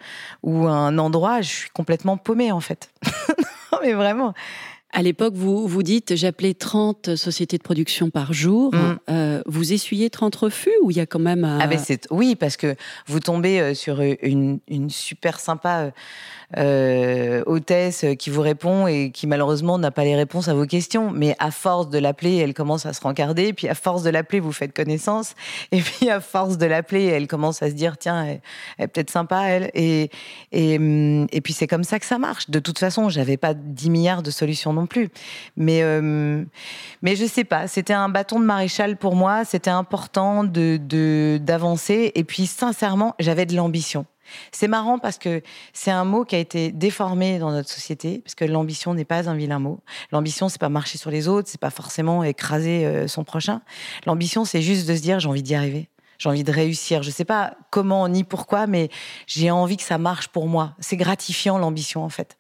ou 0.44 0.68
un 0.68 0.98
endroit, 0.98 1.42
je 1.42 1.50
suis 1.50 1.70
complètement 1.72 2.16
paumée 2.18 2.52
en 2.52 2.60
fait. 2.60 2.92
non 3.72 3.80
mais 3.82 3.94
vraiment. 3.94 4.34
À 4.92 5.04
l'époque, 5.04 5.36
vous 5.36 5.68
vous 5.68 5.84
dites, 5.84 6.16
j'appelais 6.16 6.56
30 6.56 7.16
sociétés 7.16 7.58
de 7.58 7.64
production 7.64 8.10
par 8.10 8.34
jour. 8.34 8.74
Mm. 8.74 9.00
Euh, 9.10 9.42
vous 9.46 9.72
essuyez 9.72 10.10
30 10.10 10.36
refus 10.36 10.72
ou 10.82 10.90
il 10.90 10.98
y 10.98 11.00
a 11.00 11.06
quand 11.06 11.20
même... 11.20 11.46
Ah 11.46 11.68
ben 11.68 11.80
oui, 12.10 12.36
parce 12.36 12.58
que 12.58 12.76
vous 13.06 13.20
tombez 13.20 13.60
euh, 13.60 13.74
sur 13.76 14.02
une, 14.02 14.60
une 14.68 14.90
super 14.90 15.40
sympa 15.40 15.92
euh, 16.58 17.44
hôtesse 17.46 18.04
qui 18.18 18.32
vous 18.32 18.42
répond 18.42 18.88
et 18.88 19.12
qui 19.12 19.28
malheureusement 19.28 19.78
n'a 19.78 19.92
pas 19.92 20.04
les 20.04 20.16
réponses 20.16 20.48
à 20.48 20.56
vos 20.56 20.66
questions. 20.66 21.12
Mais 21.12 21.36
à 21.38 21.52
force 21.52 21.90
de 21.90 22.00
l'appeler, 22.00 22.38
elle 22.38 22.56
commence 22.56 22.88
à 22.88 22.94
se 22.94 23.02
rencarder. 23.02 23.54
Puis 23.54 23.68
à 23.68 23.76
force 23.76 24.02
de 24.02 24.10
l'appeler, 24.10 24.40
vous 24.40 24.52
faites 24.52 24.76
connaissance. 24.76 25.36
Et 25.72 25.82
puis 25.82 26.10
à 26.10 26.20
force 26.20 26.58
de 26.58 26.66
l'appeler, 26.66 27.06
elle 27.06 27.28
commence 27.28 27.62
à 27.62 27.70
se 27.70 27.76
dire 27.76 27.98
tiens, 27.98 28.26
elle, 28.26 28.42
est 28.80 28.88
peut-être 28.88 29.12
sympa 29.12 29.44
elle. 29.44 29.70
Et 29.76 30.10
et, 30.52 30.78
hum, 30.78 31.28
et 31.32 31.42
puis 31.42 31.54
c'est 31.54 31.68
comme 31.68 31.84
ça 31.84 32.00
que 32.00 32.06
ça 32.06 32.18
marche. 32.18 32.50
De 32.50 32.60
toute 32.60 32.80
façon, 32.80 33.10
j'avais 33.10 33.38
pas 33.38 33.54
10 33.54 33.90
milliards 33.90 34.24
de 34.24 34.32
solutions 34.32 34.74
non 34.80 34.88
plus. 34.88 35.10
Mais 35.58 35.82
euh, 35.84 36.44
mais 37.02 37.16
je 37.16 37.26
sais 37.26 37.44
pas. 37.44 37.68
C'était 37.68 37.94
un 37.94 38.10
bâton 38.10 38.40
de 38.40 38.46
maréchal 38.46 38.98
pour 38.98 39.16
moi. 39.16 39.46
C'était 39.46 39.70
important 39.70 40.44
de 40.44 41.40
d'avancer. 41.42 42.12
Et 42.16 42.24
puis 42.24 42.48
sincèrement, 42.48 43.16
j'avais 43.20 43.46
de 43.46 43.56
l'ambition. 43.56 44.06
C'est 44.52 44.68
marrant 44.68 45.00
parce 45.00 45.18
que 45.18 45.42
c'est 45.74 45.92
un 45.92 46.06
mot 46.06 46.26
qui 46.26 46.36
a 46.36 46.40
été 46.40 46.72
déformé 46.72 47.40
dans 47.40 47.52
notre 47.52 47.70
société, 47.70 48.20
parce 48.20 48.36
que 48.36 48.46
l'ambition 48.46 48.94
n'est 48.94 49.06
pas 49.06 49.30
un 49.30 49.36
vilain 49.36 49.60
mot. 49.60 49.80
L'ambition, 50.12 50.50
c'est 50.50 50.60
pas 50.60 50.70
marcher 50.70 50.98
sur 50.98 51.12
les 51.12 51.28
autres, 51.28 51.50
c'est 51.50 51.60
pas 51.60 51.70
forcément 51.70 52.24
écraser 52.24 52.86
euh, 52.86 53.08
son 53.08 53.24
prochain. 53.24 53.62
L'ambition, 54.06 54.46
c'est 54.46 54.62
juste 54.62 54.88
de 54.88 54.96
se 54.96 55.02
dire 55.02 55.20
j'ai 55.20 55.30
envie 55.30 55.44
d'y 55.44 55.56
arriver. 55.56 55.90
J'ai 56.18 56.28
envie 56.30 56.44
de 56.44 56.52
réussir. 56.52 57.02
Je 57.02 57.12
sais 57.12 57.26
pas 57.26 57.56
comment 57.70 58.08
ni 58.10 58.26
pourquoi, 58.26 58.68
mais 58.68 58.90
j'ai 59.26 59.52
envie 59.52 59.78
que 59.78 59.84
ça 59.84 59.98
marche 59.98 60.28
pour 60.28 60.48
moi. 60.48 60.76
C'est 60.80 60.98
gratifiant 60.98 61.58
l'ambition 61.58 62.04
en 62.04 62.10
fait. 62.10 62.38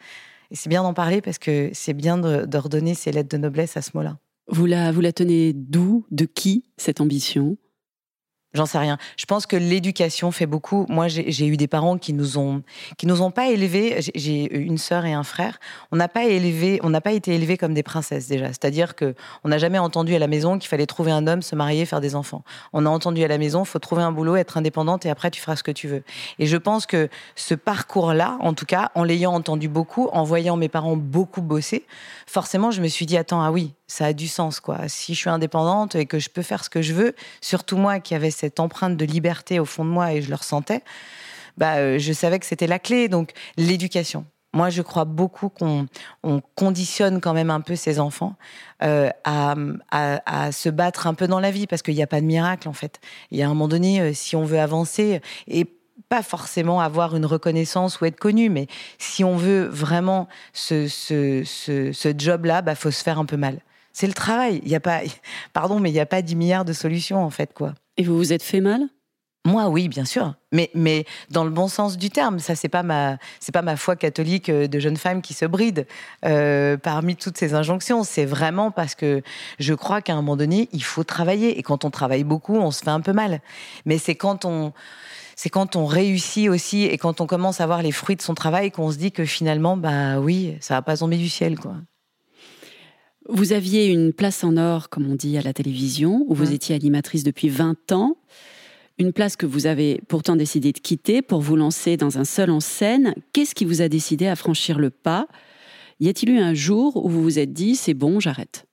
Et 0.51 0.55
c'est 0.55 0.69
bien 0.69 0.83
d'en 0.83 0.93
parler 0.93 1.21
parce 1.21 1.37
que 1.37 1.69
c'est 1.73 1.93
bien 1.93 2.17
redonner 2.57 2.95
ses 2.95 3.11
lettres 3.11 3.29
de 3.29 3.37
noblesse 3.37 3.77
à 3.77 3.81
ce 3.81 3.91
mot-là. 3.93 4.17
Vous 4.47 4.65
la, 4.65 4.91
vous 4.91 5.01
la 5.01 5.13
tenez 5.13 5.53
d'où 5.53 6.05
De 6.11 6.25
qui 6.25 6.65
cette 6.77 7.01
ambition? 7.01 7.57
J'en 8.55 8.65
sais 8.65 8.79
rien. 8.79 8.97
Je 9.15 9.25
pense 9.25 9.45
que 9.45 9.55
l'éducation 9.55 10.31
fait 10.31 10.47
beaucoup. 10.47 10.87
Moi, 10.89 11.07
j'ai 11.07 11.45
eu 11.45 11.55
des 11.55 11.67
parents 11.67 11.99
qui 11.99 12.13
nous 12.13 12.39
ont, 12.39 12.63
qui 12.97 13.05
nous 13.05 13.21
ont 13.21 13.29
pas 13.29 13.49
élevés. 13.49 13.99
J'ai 14.15 14.51
une 14.55 14.79
sœur 14.79 15.05
et 15.05 15.13
un 15.13 15.23
frère. 15.23 15.59
On 15.91 15.97
n'a 15.97 16.07
pas 16.07 16.25
élevé, 16.25 16.79
on 16.81 16.89
n'a 16.89 16.99
pas 16.99 17.11
été 17.11 17.35
élevés 17.35 17.57
comme 17.57 17.75
des 17.75 17.83
princesses 17.83 18.27
déjà. 18.27 18.47
C'est-à-dire 18.47 18.95
que 18.95 19.13
on 19.43 19.49
n'a 19.49 19.59
jamais 19.59 19.77
entendu 19.77 20.15
à 20.15 20.19
la 20.19 20.25
maison 20.25 20.57
qu'il 20.57 20.67
fallait 20.67 20.87
trouver 20.87 21.11
un 21.11 21.27
homme, 21.27 21.43
se 21.43 21.55
marier, 21.55 21.85
faire 21.85 22.01
des 22.01 22.15
enfants. 22.15 22.43
On 22.73 22.87
a 22.87 22.89
entendu 22.89 23.23
à 23.23 23.27
la 23.27 23.37
maison, 23.37 23.65
faut 23.65 23.77
trouver 23.77 24.01
un 24.01 24.11
boulot, 24.11 24.35
être 24.35 24.57
indépendante 24.57 25.05
et 25.05 25.11
après 25.11 25.29
tu 25.29 25.39
feras 25.39 25.55
ce 25.55 25.63
que 25.63 25.71
tu 25.71 25.87
veux. 25.87 26.03
Et 26.39 26.47
je 26.47 26.57
pense 26.57 26.87
que 26.87 27.07
ce 27.35 27.53
parcours-là, 27.53 28.37
en 28.39 28.55
tout 28.55 28.65
cas, 28.65 28.89
en 28.95 29.03
l'ayant 29.03 29.33
entendu 29.33 29.67
beaucoup, 29.67 30.09
en 30.11 30.23
voyant 30.23 30.57
mes 30.57 30.69
parents 30.69 30.95
beaucoup 30.95 31.43
bosser, 31.43 31.85
forcément, 32.25 32.71
je 32.71 32.81
me 32.81 32.87
suis 32.87 33.05
dit 33.05 33.15
attends, 33.15 33.43
ah 33.43 33.51
oui, 33.51 33.73
ça 33.89 34.05
a 34.05 34.13
du 34.13 34.29
sens 34.29 34.61
quoi. 34.61 34.87
Si 34.87 35.13
je 35.13 35.19
suis 35.19 35.29
indépendante 35.29 35.95
et 35.95 36.05
que 36.05 36.19
je 36.19 36.29
peux 36.29 36.43
faire 36.43 36.63
ce 36.63 36.69
que 36.69 36.81
je 36.81 36.93
veux, 36.93 37.15
surtout 37.41 37.75
moi 37.75 37.99
qui 37.99 38.15
avais 38.15 38.31
cette 38.31 38.61
empreinte 38.61 38.95
de 38.95 39.05
liberté 39.05 39.59
au 39.59 39.65
fond 39.65 39.83
de 39.83 39.89
moi 39.89 40.13
et 40.13 40.21
je 40.21 40.29
le 40.29 40.35
ressentais, 40.35 40.83
bah, 41.57 41.75
euh, 41.77 41.99
je 41.99 42.13
savais 42.13 42.39
que 42.39 42.45
c'était 42.45 42.67
la 42.67 42.79
clé. 42.79 43.09
Donc 43.09 43.31
l'éducation. 43.57 44.25
Moi, 44.53 44.71
je 44.71 44.81
crois 44.81 45.05
beaucoup 45.05 45.49
qu'on 45.49 45.87
conditionne 46.55 47.21
quand 47.21 47.33
même 47.33 47.51
un 47.51 47.61
peu 47.61 47.75
ses 47.75 47.99
enfants 47.99 48.35
euh, 48.81 49.11
à, 49.23 50.51
se 50.51 50.69
battre 50.69 51.05
un 51.05 51.13
peu 51.13 51.27
dans 51.27 51.39
la 51.39 51.51
vie 51.51 51.67
parce 51.67 51.83
qu'il 51.83 51.93
n'y 51.93 52.01
a 52.01 52.07
pas 52.07 52.19
de 52.19 52.25
miracle 52.25 52.67
en 52.67 52.73
fait. 52.73 52.99
Il 53.29 53.37
y 53.37 53.43
a 53.43 53.45
un 53.45 53.49
moment 53.49 53.67
donné, 53.67 54.01
euh, 54.01 54.11
si 54.13 54.35
on 54.35 54.45
veut 54.45 54.59
avancer 54.59 55.21
et 55.47 55.65
pas 56.07 56.23
forcément 56.23 56.81
avoir 56.81 57.15
une 57.15 57.27
reconnaissance 57.27 58.01
ou 58.01 58.05
être 58.05 58.19
connu, 58.19 58.49
mais 58.49 58.65
si 58.97 59.23
on 59.23 59.37
veut 59.37 59.65
vraiment 59.65 60.27
ce, 60.53 60.87
ce, 60.87 62.13
job-là, 62.17 62.63
bah 62.63 62.73
faut 62.73 62.89
se 62.89 63.03
faire 63.03 63.19
un 63.19 63.25
peu 63.25 63.37
mal. 63.37 63.59
C'est 63.93 64.07
le 64.07 64.13
travail. 64.13 64.61
Il 64.63 64.69
y 64.71 64.75
a 64.75 64.79
pas, 64.79 65.01
pardon, 65.53 65.79
mais 65.79 65.89
il 65.89 65.93
n'y 65.93 65.99
a 65.99 66.05
pas 66.05 66.21
10 66.21 66.35
milliards 66.35 66.65
de 66.65 66.73
solutions 66.73 67.23
en 67.23 67.29
fait, 67.29 67.53
quoi. 67.53 67.73
Et 67.97 68.03
vous 68.03 68.17
vous 68.17 68.33
êtes 68.33 68.43
fait 68.43 68.61
mal? 68.61 68.87
Moi, 69.45 69.69
oui, 69.69 69.87
bien 69.87 70.03
sûr, 70.03 70.35
mais 70.51 70.69
mais 70.75 71.05
dans 71.31 71.45
le 71.45 71.49
bon 71.49 71.69
sens 71.69 71.97
du 71.97 72.09
terme. 72.09 72.39
Ça, 72.39 72.55
c'est 72.55 72.67
pas 72.67 72.83
ma 72.83 73.17
c'est 73.39 73.53
pas 73.53 73.61
ma 73.61 73.77
foi 73.77 73.95
catholique 73.95 74.49
euh, 74.49 74.67
de 74.67 74.79
jeune 74.79 74.97
femme 74.97 75.21
qui 75.21 75.33
se 75.33 75.45
bride 75.45 75.87
euh, 76.25 76.75
parmi 76.75 77.15
toutes 77.15 77.37
ces 77.37 77.53
injonctions. 77.53 78.03
C'est 78.03 78.25
vraiment 78.25 78.69
parce 78.69 78.95
que 78.95 79.21
je 79.57 79.73
crois 79.73 80.01
qu'à 80.01 80.13
un 80.13 80.17
moment 80.17 80.35
donné, 80.35 80.67
il 80.73 80.83
faut 80.83 81.05
travailler 81.05 81.57
et 81.57 81.63
quand 81.63 81.85
on 81.85 81.89
travaille 81.89 82.25
beaucoup, 82.25 82.57
on 82.57 82.71
se 82.71 82.83
fait 82.83 82.89
un 82.89 82.99
peu 82.99 83.13
mal. 83.13 83.39
Mais 83.85 83.97
c'est 83.97 84.15
quand 84.15 84.43
on 84.43 84.73
c'est 85.37 85.49
quand 85.49 85.77
on 85.77 85.85
réussit 85.85 86.49
aussi 86.49 86.83
et 86.83 86.97
quand 86.97 87.21
on 87.21 87.25
commence 87.25 87.61
à 87.61 87.65
voir 87.65 87.81
les 87.81 87.93
fruits 87.93 88.17
de 88.17 88.21
son 88.21 88.35
travail 88.35 88.71
qu'on 88.71 88.91
se 88.91 88.97
dit 88.97 89.13
que 89.13 89.23
finalement, 89.23 89.77
bah 89.77 90.19
oui, 90.19 90.57
ça 90.59 90.73
va 90.75 90.81
pas 90.81 90.97
tomber 90.97 91.15
du 91.15 91.29
ciel, 91.29 91.57
quoi. 91.57 91.75
Vous 93.31 93.53
aviez 93.53 93.85
une 93.87 94.11
place 94.11 94.43
en 94.43 94.57
or, 94.57 94.89
comme 94.89 95.09
on 95.09 95.13
dit 95.13 95.37
à 95.37 95.43
la 95.43 95.53
télévision, 95.53 96.25
où 96.27 96.33
vous 96.33 96.51
étiez 96.51 96.75
animatrice 96.75 97.23
depuis 97.23 97.47
20 97.47 97.91
ans. 97.91 98.17
Une 98.97 99.13
place 99.13 99.35
que 99.35 99.45
vous 99.45 99.67
avez 99.67 100.01
pourtant 100.07 100.35
décidé 100.35 100.71
de 100.71 100.79
quitter 100.79 101.21
pour 101.21 101.39
vous 101.39 101.55
lancer 101.55 101.95
dans 101.95 102.17
un 102.17 102.25
seul 102.25 102.49
en 102.49 102.59
scène. 102.59 103.13
Qu'est-ce 103.31 103.53
qui 103.53 103.65
vous 103.65 103.83
a 103.83 103.87
décidé 103.87 104.25
à 104.27 104.35
franchir 104.35 104.79
le 104.79 104.89
pas? 104.89 105.27
Y 105.99 106.09
a-t-il 106.09 106.31
eu 106.31 106.39
un 106.39 106.55
jour 106.55 107.05
où 107.05 107.07
vous 107.07 107.21
vous 107.21 107.37
êtes 107.37 107.53
dit 107.53 107.75
c'est 107.75 107.93
bon, 107.93 108.19
j'arrête? 108.19 108.65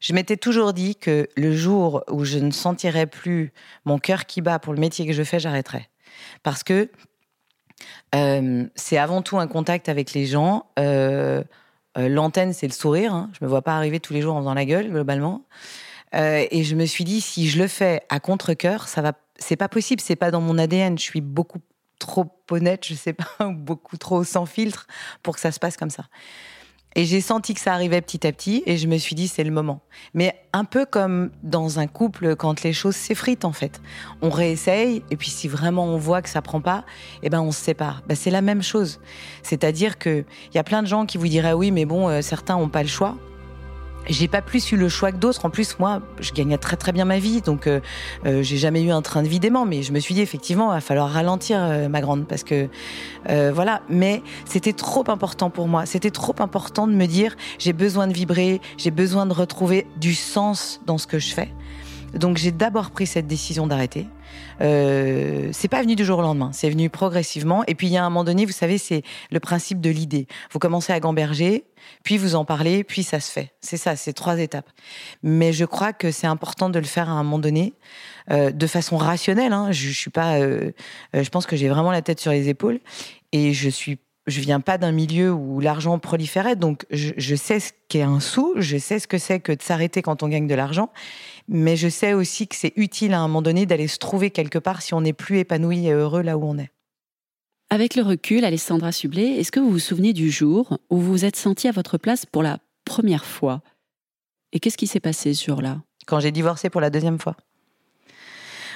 Je 0.00 0.12
m'étais 0.12 0.36
toujours 0.36 0.72
dit 0.72 0.96
que 0.96 1.28
le 1.36 1.54
jour 1.54 2.02
où 2.10 2.24
je 2.24 2.38
ne 2.38 2.50
sentirais 2.50 3.06
plus 3.06 3.52
mon 3.84 3.98
cœur 3.98 4.26
qui 4.26 4.40
bat 4.40 4.58
pour 4.58 4.74
le 4.74 4.80
métier 4.80 5.06
que 5.06 5.12
je 5.12 5.22
fais, 5.22 5.38
j'arrêterais. 5.38 5.88
Parce 6.42 6.64
que 6.64 6.90
euh, 8.16 8.66
c'est 8.74 8.98
avant 8.98 9.22
tout 9.22 9.38
un 9.38 9.46
contact 9.46 9.88
avec 9.88 10.14
les 10.14 10.26
gens. 10.26 10.66
Euh, 10.80 11.44
l'antenne, 12.06 12.52
c'est 12.52 12.66
le 12.66 12.72
sourire. 12.72 13.14
Hein. 13.14 13.30
Je 13.38 13.44
me 13.44 13.48
vois 13.50 13.62
pas 13.62 13.76
arriver 13.76 13.98
tous 13.98 14.12
les 14.12 14.20
jours 14.20 14.36
en 14.36 14.40
faisant 14.40 14.54
la 14.54 14.64
gueule, 14.64 14.90
globalement. 14.90 15.46
Euh, 16.14 16.46
et 16.50 16.62
je 16.62 16.76
me 16.76 16.86
suis 16.86 17.04
dit, 17.04 17.20
si 17.20 17.48
je 17.48 17.58
le 17.58 17.66
fais 17.66 18.02
à 18.08 18.20
contre-cœur, 18.20 18.86
ça 18.88 19.02
va. 19.02 19.12
C'est 19.38 19.56
pas 19.56 19.68
possible. 19.68 20.00
C'est 20.00 20.16
pas 20.16 20.30
dans 20.30 20.40
mon 20.40 20.58
ADN. 20.58 20.98
Je 20.98 21.02
suis 21.02 21.20
beaucoup 21.20 21.60
trop 21.98 22.26
honnête, 22.50 22.86
je 22.86 22.94
sais 22.94 23.12
pas, 23.12 23.26
beaucoup 23.50 23.96
trop 23.96 24.24
sans 24.24 24.46
filtre 24.46 24.86
pour 25.22 25.34
que 25.34 25.40
ça 25.40 25.52
se 25.52 25.58
passe 25.58 25.76
comme 25.76 25.90
ça. 25.90 26.04
Et 26.94 27.04
j'ai 27.04 27.20
senti 27.20 27.54
que 27.54 27.60
ça 27.60 27.72
arrivait 27.74 28.00
petit 28.00 28.26
à 28.26 28.32
petit 28.32 28.62
et 28.66 28.76
je 28.76 28.86
me 28.86 28.96
suis 28.96 29.14
dit 29.14 29.28
c'est 29.28 29.44
le 29.44 29.50
moment. 29.50 29.80
Mais 30.14 30.34
un 30.52 30.64
peu 30.64 30.84
comme 30.86 31.30
dans 31.42 31.78
un 31.78 31.86
couple 31.86 32.34
quand 32.34 32.62
les 32.62 32.72
choses 32.72 32.96
s'effritent 32.96 33.44
en 33.44 33.52
fait. 33.52 33.80
On 34.22 34.30
réessaye 34.30 35.02
et 35.10 35.16
puis 35.16 35.30
si 35.30 35.48
vraiment 35.48 35.84
on 35.84 35.98
voit 35.98 36.22
que 36.22 36.28
ça 36.28 36.42
prend 36.42 36.60
pas, 36.60 36.84
eh 37.22 37.30
ben 37.30 37.40
on 37.40 37.52
se 37.52 37.60
sépare. 37.60 38.02
Ben, 38.08 38.14
c'est 38.16 38.30
la 38.30 38.42
même 38.42 38.62
chose. 38.62 39.00
C'est-à-dire 39.42 39.98
que 39.98 40.24
il 40.50 40.56
y 40.56 40.58
a 40.58 40.64
plein 40.64 40.82
de 40.82 40.88
gens 40.88 41.06
qui 41.06 41.18
vous 41.18 41.28
diraient 41.28 41.52
oui 41.52 41.70
mais 41.70 41.84
bon 41.84 42.08
euh, 42.08 42.22
certains 42.22 42.56
ont 42.56 42.68
pas 42.68 42.82
le 42.82 42.88
choix 42.88 43.16
j'ai 44.08 44.28
pas 44.28 44.42
plus 44.42 44.72
eu 44.72 44.76
le 44.76 44.88
choix 44.88 45.12
que 45.12 45.16
d'autres. 45.16 45.44
En 45.44 45.50
plus, 45.50 45.78
moi, 45.78 46.00
je 46.20 46.32
gagnais 46.32 46.58
très 46.58 46.76
très 46.76 46.92
bien 46.92 47.04
ma 47.04 47.18
vie, 47.18 47.40
donc 47.40 47.66
euh, 47.66 47.80
euh, 48.26 48.42
j'ai 48.42 48.56
jamais 48.56 48.82
eu 48.82 48.90
un 48.90 49.02
train 49.02 49.22
de 49.22 49.28
vie 49.28 49.40
dément. 49.40 49.66
Mais 49.66 49.82
je 49.82 49.92
me 49.92 50.00
suis 50.00 50.14
dit 50.14 50.20
effectivement, 50.20 50.72
il 50.72 50.76
va 50.76 50.80
falloir 50.80 51.10
ralentir, 51.10 51.58
euh, 51.60 51.88
ma 51.88 52.00
grande, 52.00 52.26
parce 52.26 52.44
que 52.44 52.68
voilà. 53.52 53.82
Mais 53.88 54.22
c'était 54.46 54.72
trop 54.72 55.04
important 55.08 55.50
pour 55.50 55.68
moi. 55.68 55.86
C'était 55.86 56.10
trop 56.10 56.34
important 56.38 56.86
de 56.86 56.92
me 56.92 57.06
dire, 57.06 57.36
j'ai 57.58 57.72
besoin 57.72 58.06
de 58.06 58.12
vibrer, 58.12 58.60
j'ai 58.76 58.90
besoin 58.90 59.26
de 59.26 59.32
retrouver 59.32 59.86
du 59.96 60.14
sens 60.14 60.80
dans 60.86 60.98
ce 60.98 61.06
que 61.06 61.18
je 61.18 61.34
fais. 61.34 61.52
Donc 62.14 62.36
j'ai 62.36 62.52
d'abord 62.52 62.90
pris 62.90 63.06
cette 63.06 63.26
décision 63.26 63.66
d'arrêter. 63.66 64.06
Euh, 64.60 65.48
c'est 65.52 65.68
pas 65.68 65.82
venu 65.82 65.94
du 65.96 66.04
jour 66.04 66.18
au 66.18 66.22
lendemain, 66.22 66.50
c'est 66.52 66.70
venu 66.70 66.90
progressivement. 66.90 67.64
Et 67.66 67.74
puis 67.74 67.86
il 67.86 67.92
y 67.92 67.96
a 67.96 68.04
un 68.04 68.10
moment 68.10 68.24
donné, 68.24 68.46
vous 68.46 68.52
savez, 68.52 68.78
c'est 68.78 69.02
le 69.30 69.40
principe 69.40 69.80
de 69.80 69.90
l'idée. 69.90 70.26
Vous 70.50 70.58
commencez 70.58 70.92
à 70.92 71.00
gamberger, 71.00 71.64
puis 72.02 72.18
vous 72.18 72.34
en 72.34 72.44
parlez, 72.44 72.84
puis 72.84 73.02
ça 73.02 73.20
se 73.20 73.30
fait. 73.30 73.52
C'est 73.60 73.76
ça, 73.76 73.96
c'est 73.96 74.12
trois 74.12 74.38
étapes. 74.38 74.68
Mais 75.22 75.52
je 75.52 75.64
crois 75.64 75.92
que 75.92 76.10
c'est 76.10 76.26
important 76.26 76.70
de 76.70 76.78
le 76.78 76.84
faire 76.84 77.08
à 77.08 77.12
un 77.12 77.22
moment 77.22 77.38
donné, 77.38 77.74
euh, 78.30 78.50
de 78.50 78.66
façon 78.66 78.96
rationnelle. 78.96 79.52
Hein. 79.52 79.72
Je, 79.72 79.90
suis 79.90 80.10
pas, 80.10 80.38
euh, 80.38 80.72
euh, 81.14 81.22
je 81.22 81.30
pense 81.30 81.46
que 81.46 81.56
j'ai 81.56 81.68
vraiment 81.68 81.92
la 81.92 82.02
tête 82.02 82.20
sur 82.20 82.32
les 82.32 82.48
épaules 82.48 82.80
et 83.32 83.52
je 83.52 83.68
suis 83.68 83.98
je 84.26 84.42
viens 84.42 84.60
pas 84.60 84.76
d'un 84.76 84.92
milieu 84.92 85.32
où 85.32 85.58
l'argent 85.58 85.98
proliférait, 85.98 86.54
donc 86.54 86.84
je 86.90 87.34
sais 87.34 87.60
ce 87.60 87.72
qu'est 87.88 88.02
un 88.02 88.20
sou, 88.20 88.52
je 88.58 88.76
sais 88.76 88.98
ce 88.98 89.08
que 89.08 89.16
c'est 89.16 89.40
que 89.40 89.52
de 89.52 89.62
s'arrêter 89.62 90.02
quand 90.02 90.22
on 90.22 90.28
gagne 90.28 90.46
de 90.46 90.54
l'argent, 90.54 90.90
mais 91.48 91.76
je 91.76 91.88
sais 91.88 92.12
aussi 92.12 92.46
que 92.46 92.54
c'est 92.54 92.72
utile 92.76 93.14
à 93.14 93.20
un 93.20 93.26
moment 93.26 93.42
donné 93.42 93.66
d'aller 93.66 93.88
se 93.88 93.98
trouver 93.98 94.30
quelque 94.30 94.58
part 94.58 94.82
si 94.82 94.94
on 94.94 95.00
n'est 95.00 95.12
plus 95.12 95.38
épanoui 95.38 95.86
et 95.86 95.92
heureux 95.92 96.22
là 96.22 96.36
où 96.36 96.44
on 96.44 96.58
est. 96.58 96.70
Avec 97.70 97.96
le 97.96 98.02
recul, 98.02 98.44
Alessandra 98.44 98.92
Sublet, 98.92 99.38
est-ce 99.38 99.52
que 99.52 99.60
vous 99.60 99.70
vous 99.70 99.78
souvenez 99.78 100.12
du 100.12 100.30
jour 100.30 100.78
où 100.88 100.98
vous 100.98 101.10
vous 101.10 101.24
êtes 101.24 101.36
sentie 101.36 101.68
à 101.68 101.72
votre 101.72 101.98
place 101.98 102.24
pour 102.24 102.42
la 102.42 102.58
première 102.84 103.26
fois? 103.26 103.62
Et 104.52 104.60
qu'est-ce 104.60 104.78
qui 104.78 104.86
s'est 104.86 105.00
passé 105.00 105.34
ce 105.34 105.44
jour-là? 105.44 105.82
Quand 106.06 106.20
j'ai 106.20 106.30
divorcé 106.30 106.70
pour 106.70 106.80
la 106.80 106.88
deuxième 106.88 107.18
fois. 107.18 107.36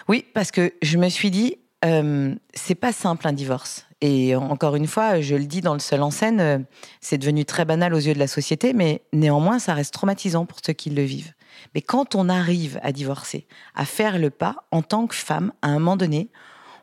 Oui, 0.09 0.27
parce 0.35 0.51
que 0.51 0.75
je 0.83 0.99
me 0.99 1.09
suis 1.09 1.31
dit, 1.31 1.57
euh, 1.85 2.35
c'est 2.53 2.75
pas 2.75 2.93
simple 2.93 3.27
un 3.27 3.33
divorce. 3.33 3.87
Et 4.03 4.35
encore 4.37 4.77
une 4.77 4.87
fois, 4.87 5.21
je 5.21 5.37
le 5.37 5.47
dis 5.47 5.61
dans 5.61 5.75
le 5.75 5.81
seul 5.81 6.03
en 6.03 6.11
scène, 6.11 6.41
euh, 6.41 6.59
c'est 7.01 7.19
devenu 7.19 7.45
très 7.45 7.65
banal 7.65 7.95
aux 7.95 7.99
yeux 7.99 8.15
de 8.15 8.19
la 8.19 8.27
société, 8.27 8.75
mais 8.75 9.03
néanmoins, 9.13 9.59
ça 9.59 9.75
reste 9.75 9.95
traumatisant 9.95 10.45
pour 10.45 10.59
ceux 10.63 10.73
qui 10.73 10.91
le 10.91 11.03
vivent. 11.03 11.33
Mais 11.75 11.83
quand 11.83 12.15
on 12.15 12.29
arrive 12.29 12.79
à 12.83 12.93
divorcer, 12.93 13.47
à 13.75 13.85
faire 13.85 14.19
le 14.19 14.31
pas 14.31 14.65
en 14.71 14.83
tant 14.83 15.07
que 15.07 15.15
femme, 15.15 15.53
à 15.63 15.69
un 15.69 15.79
moment 15.79 15.97
donné, 15.97 16.31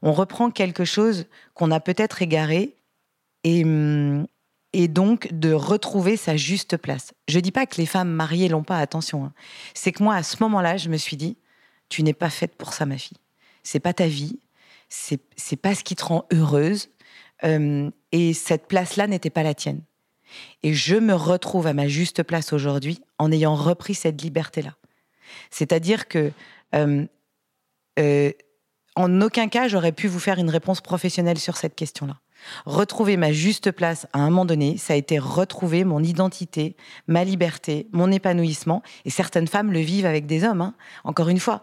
on 0.02 0.14
reprend 0.14 0.52
quelque 0.52 0.86
chose 0.86 1.26
qu'on 1.54 1.72
a 1.72 1.80
peut-être 1.80 2.22
égaré 2.22 2.76
et, 3.44 3.64
hum, 3.64 4.28
et 4.74 4.88
donc 4.88 5.30
de 5.32 5.52
retrouver 5.52 6.18
sa 6.18 6.38
juste 6.38 6.78
place. 6.78 7.14
Je 7.28 7.40
dis 7.40 7.52
pas 7.52 7.66
que 7.66 7.78
les 7.78 7.86
femmes 7.86 8.12
mariées 8.12 8.50
l'ont 8.50 8.64
pas, 8.64 8.78
attention. 8.78 9.26
Hein. 9.26 9.34
C'est 9.74 9.92
que 9.92 10.04
moi, 10.04 10.16
à 10.16 10.24
ce 10.24 10.38
moment-là, 10.42 10.78
je 10.78 10.90
me 10.90 10.98
suis 10.98 11.18
dit, 11.18 11.38
tu 11.90 12.04
n'es 12.04 12.14
pas 12.14 12.30
faite 12.30 12.56
pour 12.56 12.74
ça, 12.74 12.86
ma 12.86 12.98
fille. 12.98 13.18
C'est 13.64 13.80
pas 13.80 13.94
ta 13.94 14.08
vie, 14.08 14.40
c'est 14.88 15.20
pas 15.62 15.76
ce 15.76 15.84
qui 15.84 15.96
te 15.96 16.06
rend 16.06 16.26
heureuse, 16.32 16.90
euh, 17.44 17.90
et 18.12 18.34
cette 18.34 18.68
place-là 18.68 19.08
n'était 19.08 19.30
pas 19.30 19.44
la 19.44 19.54
tienne. 19.54 19.82
Et 20.64 20.74
je 20.74 20.96
me 20.96 21.14
retrouve 21.14 21.68
à 21.68 21.74
ma 21.74 21.88
juste 21.88 22.24
place 22.24 22.54
aujourd'hui 22.54 23.02
en 23.20 23.32
ayant 23.32 23.56
repris 23.56 23.94
cette 23.94 24.22
liberté-là. 24.22 24.76
C'est-à-dire 25.52 26.08
que 26.08 26.32
euh, 26.74 27.06
euh, 28.00 28.32
en 28.96 29.22
aucun 29.22 29.48
cas 29.48 29.68
j'aurais 29.68 29.92
pu 29.92 30.08
vous 30.08 30.20
faire 30.20 30.40
une 30.40 30.50
réponse 30.50 30.82
professionnelle 30.82 31.38
sur 31.38 31.58
cette 31.58 31.76
question-là. 31.76 32.18
Retrouver 32.66 33.18
ma 33.18 33.32
juste 33.32 33.72
place 33.72 34.08
à 34.14 34.20
un 34.20 34.30
moment 34.30 34.46
donné, 34.46 34.78
ça 34.78 34.94
a 34.94 34.96
été 34.96 35.20
retrouver 35.20 35.84
mon 35.84 36.02
identité, 36.02 36.76
ma 37.08 37.24
liberté, 37.24 37.88
mon 37.92 38.12
épanouissement. 38.12 38.82
Et 39.04 39.10
certaines 39.10 39.48
femmes 39.48 39.74
le 39.74 39.80
vivent 39.80 40.06
avec 40.06 40.26
des 40.26 40.46
hommes. 40.46 40.62
hein. 40.62 40.74
Encore 41.04 41.30
une 41.30 41.40
fois, 41.40 41.62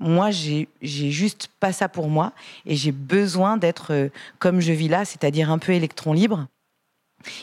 moi, 0.00 0.30
j'ai 0.30 0.68
juste 0.80 1.50
pas 1.60 1.72
ça 1.72 1.88
pour 1.88 2.08
moi 2.08 2.32
et 2.66 2.76
j'ai 2.76 2.92
besoin 2.92 3.56
d'être 3.56 3.92
euh, 3.92 4.08
comme 4.38 4.60
je 4.60 4.72
vis 4.72 4.88
là, 4.88 5.04
c'est-à-dire 5.04 5.50
un 5.50 5.58
peu 5.58 5.72
électron 5.72 6.12
libre. 6.12 6.46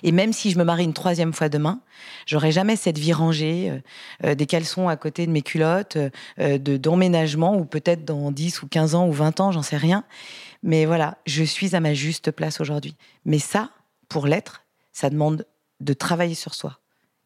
Et 0.04 0.12
même 0.12 0.34
si 0.34 0.52
je 0.52 0.58
me 0.58 0.64
marie 0.64 0.84
une 0.84 0.94
troisième 0.94 1.34
fois 1.34 1.50
demain, 1.50 1.82
j'aurai 2.26 2.52
jamais 2.52 2.76
cette 2.76 2.98
vie 2.98 3.14
rangée, 3.14 3.70
euh, 3.70 3.80
euh, 4.26 4.36
des 4.36 4.46
caleçons 4.46 4.88
à 4.88 4.96
côté 4.96 5.26
de 5.26 5.32
mes 5.32 5.42
culottes, 5.42 5.98
euh, 5.98 6.58
de 6.58 6.78
d'emménagement, 6.78 7.56
ou 7.58 7.66
peut-être 7.66 8.06
dans 8.06 8.32
10 8.32 8.64
ou 8.64 8.68
15 8.68 8.96
ans 8.96 9.08
ou 9.08 9.12
20 9.12 9.40
ans, 9.40 9.52
j'en 9.52 9.62
sais 9.62 9.78
rien. 9.78 10.04
Mais 10.64 10.86
voilà, 10.86 11.18
je 11.26 11.44
suis 11.44 11.76
à 11.76 11.80
ma 11.80 11.94
juste 11.94 12.32
place 12.32 12.62
aujourd'hui. 12.62 12.96
Mais 13.26 13.40
ça, 13.40 13.70
pour 14.10 14.28
l'être, 14.28 14.64
ça 14.94 15.10
demande 15.10 15.46
de 15.82 15.94
travailler 15.94 16.36
sur 16.36 16.54
soi. 16.54 16.80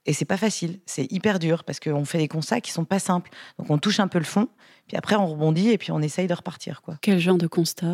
Et 0.05 0.13
c'est 0.13 0.25
pas 0.25 0.37
facile, 0.37 0.79
c'est 0.85 1.11
hyper 1.11 1.39
dur 1.39 1.63
parce 1.63 1.79
qu'on 1.79 2.05
fait 2.05 2.17
des 2.17 2.27
constats 2.27 2.61
qui 2.61 2.71
sont 2.71 2.85
pas 2.85 2.99
simples. 2.99 3.29
Donc 3.59 3.69
on 3.69 3.77
touche 3.77 3.99
un 3.99 4.07
peu 4.07 4.17
le 4.17 4.25
fond, 4.25 4.47
puis 4.87 4.97
après 4.97 5.15
on 5.15 5.27
rebondit 5.27 5.69
et 5.69 5.77
puis 5.77 5.91
on 5.91 6.01
essaye 6.01 6.25
de 6.25 6.33
repartir. 6.33 6.81
Quoi. 6.81 6.95
Quel 7.01 7.19
genre 7.19 7.37
de 7.37 7.47
constat? 7.47 7.91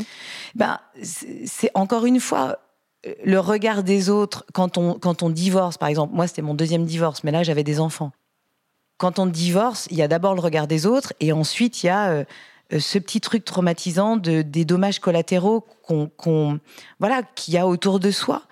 Ben, 0.53 0.79
c'est 1.01 1.71
encore 1.73 2.05
une 2.05 2.19
fois 2.19 2.59
le 3.23 3.39
regard 3.39 3.83
des 3.83 4.09
autres 4.09 4.45
quand 4.53 4.77
on, 4.77 4.95
quand 4.95 5.23
on 5.23 5.29
divorce, 5.29 5.77
par 5.77 5.89
exemple. 5.89 6.13
Moi, 6.15 6.27
c'était 6.27 6.41
mon 6.41 6.53
deuxième 6.53 6.85
divorce, 6.85 7.23
mais 7.23 7.31
là, 7.31 7.43
j'avais 7.43 7.63
des 7.63 7.79
enfants. 7.79 8.11
Quand 8.97 9.19
on 9.19 9.25
divorce, 9.25 9.87
il 9.91 9.97
y 9.97 10.01
a 10.01 10.07
d'abord 10.07 10.35
le 10.35 10.41
regard 10.41 10.67
des 10.67 10.85
autres 10.85 11.13
et 11.19 11.31
ensuite, 11.33 11.83
il 11.83 11.87
y 11.87 11.89
a 11.89 12.09
euh, 12.09 12.23
euh, 12.73 12.79
ce 12.79 12.97
petit 12.97 13.21
truc 13.21 13.45
traumatisant 13.45 14.17
de, 14.17 14.41
des 14.41 14.65
dommages 14.65 14.99
collatéraux 14.99 15.65
qu'on, 15.83 16.59
voilà, 16.99 17.21
qu'il 17.35 17.53
y 17.53 17.57
a 17.57 17.67
autour 17.67 17.99
de 17.99 18.09
soi. 18.09 18.43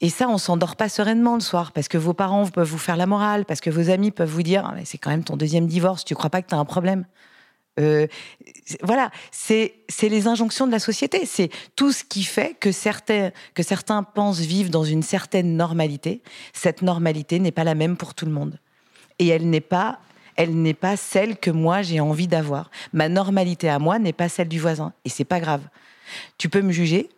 Et 0.00 0.08
ça, 0.08 0.28
on 0.28 0.38
s'endort 0.38 0.76
pas 0.76 0.88
sereinement 0.88 1.34
le 1.34 1.40
soir 1.40 1.72
parce 1.72 1.86
que 1.86 1.98
vos 1.98 2.14
parents 2.14 2.46
peuvent 2.48 2.68
vous 2.68 2.78
faire 2.78 2.96
la 2.96 3.06
morale, 3.06 3.44
parce 3.44 3.60
que 3.60 3.70
vos 3.70 3.90
amis 3.90 4.10
peuvent 4.10 4.30
vous 4.30 4.42
dire 4.42 4.64
Ah, 4.66 4.72
mais 4.74 4.84
c'est 4.86 4.98
quand 4.98 5.10
même 5.10 5.24
ton 5.24 5.36
deuxième 5.36 5.66
divorce, 5.66 6.04
tu 6.04 6.14
crois 6.14 6.30
pas 6.30 6.40
que 6.40 6.48
tu 6.48 6.54
as 6.54 6.58
un 6.58 6.64
problème? 6.64 7.04
Euh, 7.78 8.06
voilà, 8.82 9.10
c'est 9.30 9.74
c'est 9.88 10.08
les 10.08 10.26
injonctions 10.26 10.66
de 10.66 10.72
la 10.72 10.78
société. 10.78 11.24
C'est 11.24 11.50
tout 11.76 11.92
ce 11.92 12.04
qui 12.04 12.24
fait 12.24 12.56
que 12.58 12.72
certains, 12.72 13.30
que 13.54 13.62
certains 13.62 14.02
pensent 14.02 14.40
vivre 14.40 14.70
dans 14.70 14.84
une 14.84 15.02
certaine 15.02 15.56
normalité. 15.56 16.22
Cette 16.52 16.82
normalité 16.82 17.38
n'est 17.38 17.52
pas 17.52 17.64
la 17.64 17.74
même 17.74 17.96
pour 17.96 18.14
tout 18.14 18.26
le 18.26 18.32
monde. 18.32 18.58
Et 19.18 19.28
elle 19.28 19.48
n'est 19.48 19.60
pas, 19.60 20.00
elle 20.36 20.60
n'est 20.60 20.74
pas 20.74 20.96
celle 20.96 21.36
que 21.36 21.50
moi 21.50 21.82
j'ai 21.82 22.00
envie 22.00 22.28
d'avoir. 22.28 22.70
Ma 22.92 23.08
normalité 23.08 23.68
à 23.68 23.78
moi 23.78 23.98
n'est 23.98 24.12
pas 24.12 24.28
celle 24.28 24.48
du 24.48 24.58
voisin. 24.58 24.92
Et 25.04 25.08
c'est 25.08 25.24
pas 25.24 25.40
grave. 25.40 25.62
Tu 26.38 26.48
peux 26.48 26.62
me 26.62 26.72
juger, 26.72 27.08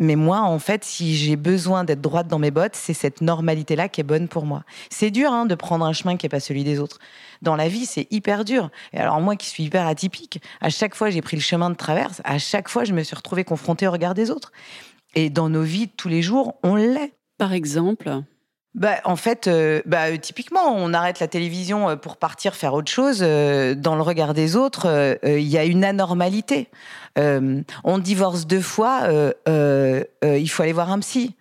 mais 0.00 0.16
moi, 0.16 0.40
en 0.40 0.58
fait, 0.58 0.82
si 0.82 1.14
j'ai 1.14 1.36
besoin 1.36 1.84
d'être 1.84 2.00
droite 2.00 2.26
dans 2.26 2.38
mes 2.38 2.50
bottes, 2.50 2.74
c'est 2.74 2.94
cette 2.94 3.20
normalité-là 3.20 3.90
qui 3.90 4.00
est 4.00 4.04
bonne 4.04 4.28
pour 4.28 4.46
moi. 4.46 4.64
C'est 4.88 5.10
dur 5.10 5.30
hein, 5.30 5.44
de 5.44 5.54
prendre 5.54 5.84
un 5.84 5.92
chemin 5.92 6.16
qui 6.16 6.24
n'est 6.24 6.30
pas 6.30 6.40
celui 6.40 6.64
des 6.64 6.80
autres. 6.80 6.98
Dans 7.42 7.54
la 7.54 7.68
vie, 7.68 7.84
c'est 7.84 8.08
hyper 8.10 8.46
dur. 8.46 8.70
Et 8.94 8.98
alors 8.98 9.20
moi 9.20 9.36
qui 9.36 9.46
suis 9.46 9.64
hyper 9.64 9.86
atypique, 9.86 10.42
à 10.62 10.70
chaque 10.70 10.94
fois 10.94 11.10
j'ai 11.10 11.20
pris 11.20 11.36
le 11.36 11.42
chemin 11.42 11.68
de 11.68 11.76
traverse, 11.76 12.22
à 12.24 12.38
chaque 12.38 12.70
fois 12.70 12.84
je 12.84 12.94
me 12.94 13.02
suis 13.02 13.14
retrouvée 13.14 13.44
confrontée 13.44 13.86
au 13.86 13.92
regard 13.92 14.14
des 14.14 14.30
autres. 14.30 14.52
Et 15.14 15.28
dans 15.28 15.50
nos 15.50 15.62
vies 15.62 15.88
tous 15.88 16.08
les 16.08 16.22
jours, 16.22 16.54
on 16.62 16.76
l'est. 16.76 17.12
Par 17.36 17.52
exemple, 17.52 18.22
Bah, 18.74 18.98
en 19.04 19.16
fait, 19.16 19.48
euh, 19.48 19.82
bah, 19.84 20.10
euh, 20.10 20.16
typiquement, 20.16 20.72
on 20.76 20.94
arrête 20.94 21.18
la 21.18 21.26
télévision 21.26 21.88
euh, 21.90 21.96
pour 21.96 22.16
partir 22.16 22.54
faire 22.54 22.72
autre 22.74 22.90
chose. 22.90 23.18
euh, 23.22 23.74
dans 23.74 23.96
le 23.96 24.02
regard 24.02 24.32
des 24.32 24.54
autres, 24.54 25.18
il 25.24 25.40
y 25.48 25.58
a 25.58 25.64
une 25.64 25.84
anormalité. 25.84 26.68
Euh, 27.18 27.62
on 27.82 27.98
divorce 27.98 28.46
deux 28.46 28.60
fois, 28.60 29.08
il 29.46 30.48
faut 30.50 30.62
aller 30.62 30.72
voir 30.72 30.90
un 30.92 31.00
psy. 31.00 31.34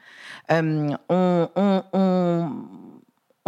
On, 0.50 0.98
on- 1.10 1.84
on- 1.94 2.50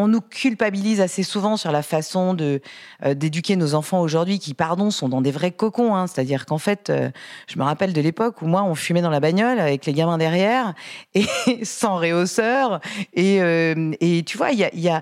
on 0.01 0.07
nous 0.07 0.21
culpabilise 0.21 0.99
assez 0.99 1.23
souvent 1.23 1.57
sur 1.57 1.71
la 1.71 1.83
façon 1.83 2.33
de 2.33 2.61
euh, 3.05 3.13
d'éduquer 3.13 3.55
nos 3.55 3.75
enfants 3.75 4.01
aujourd'hui, 4.01 4.39
qui, 4.39 4.53
pardon, 4.53 4.91
sont 4.91 5.09
dans 5.09 5.21
des 5.21 5.31
vrais 5.31 5.51
cocons. 5.51 5.95
hein. 5.95 6.07
C'est-à-dire 6.07 6.45
qu'en 6.45 6.57
fait, 6.57 6.89
euh, 6.89 7.09
je 7.47 7.59
me 7.59 7.63
rappelle 7.63 7.93
de 7.93 8.01
l'époque 8.01 8.41
où 8.41 8.47
moi, 8.47 8.63
on 8.63 8.75
fumait 8.75 9.01
dans 9.01 9.09
la 9.09 9.19
bagnole 9.19 9.59
avec 9.59 9.85
les 9.85 9.93
gamins 9.93 10.17
derrière 10.17 10.73
et 11.13 11.25
sans 11.63 11.95
réhausseur. 11.97 12.81
Et, 13.13 13.41
euh, 13.41 13.91
et 13.99 14.23
tu 14.23 14.37
vois, 14.37 14.51
il 14.51 14.59
y 14.59 14.89
a, 14.89 15.01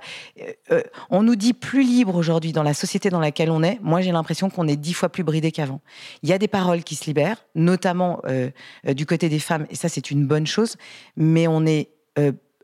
on 1.10 1.24
nous 1.24 1.36
dit 1.36 1.54
plus 1.54 1.84
libre 1.84 2.16
aujourd'hui 2.16 2.52
dans 2.52 2.64
la 2.64 2.74
société 2.74 3.10
dans 3.10 3.20
laquelle 3.20 3.52
on 3.52 3.64
est. 3.64 3.80
Moi, 3.82 4.02
j'ai 4.02 4.12
l'impression 4.12 4.50
qu'on 4.50 4.68
est 4.68 4.76
dix 4.76 4.94
fois 4.94 5.10
plus 5.10 5.24
bridé 5.24 5.52
qu'avant. 5.52 5.82
Il 6.24 6.30
y 6.30 6.34
a 6.34 6.38
des 6.38 6.48
paroles 6.48 6.84
qui 6.84 6.96
se 6.96 7.06
libèrent, 7.06 7.46
notamment 7.56 8.22
du 8.86 9.06
côté 9.06 9.30
des 9.30 9.40
femmes, 9.40 9.66
et 9.70 9.76
ça, 9.76 9.90
c'est 9.90 10.12
une 10.12 10.26
bonne 10.26 10.48
chose. 10.48 10.76
Mais 11.16 11.48
on 11.48 11.66
est 11.66 11.90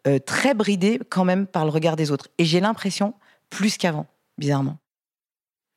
euh, 0.08 0.20
très 0.20 0.54
bridé 0.54 1.00
quand 1.10 1.26
même 1.26 1.48
par 1.48 1.66
le 1.66 1.72
regard 1.72 1.96
des 1.96 2.12
autres. 2.12 2.28
Et 2.38 2.46
j'ai 2.46 2.60
l'impression 2.60 3.14
plus 3.50 3.78
qu'avant, 3.78 4.08
bizarrement. 4.38 4.78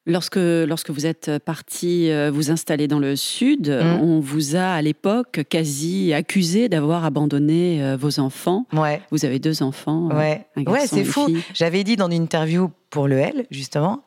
lorsque, 0.06 0.36
lorsque 0.38 0.90
vous 0.90 1.04
êtes 1.06 1.38
parti 1.44 2.10
euh, 2.10 2.30
vous 2.30 2.50
installer 2.50 2.88
dans 2.88 2.98
le 2.98 3.14
sud, 3.16 3.68
Mm. 3.68 4.00
on 4.02 4.20
vous 4.20 4.56
a 4.56 4.72
à 4.74 4.82
l'époque 4.82 5.42
quasi 5.50 6.12
accusé 6.14 6.68
d'avoir 6.70 7.04
abandonné 7.04 7.82
euh, 7.82 7.96
vos 7.96 8.18
enfants. 8.20 8.64
Ouais, 8.72 9.02
Vous 9.10 9.24
avez 9.26 9.38
deux 9.38 9.62
enfants. 9.62 10.08
ouais, 10.16 10.46
ouais, 10.56 10.86
c'est 10.86 11.04
fou. 11.04 11.28
J'avais 11.54 11.84
dit 11.84 11.96
dans 11.96 12.08
une 12.10 12.22
interview 12.22 12.70
pour 12.90 13.06
le 13.06 13.18
L, 13.18 13.46
justement, 13.50 14.02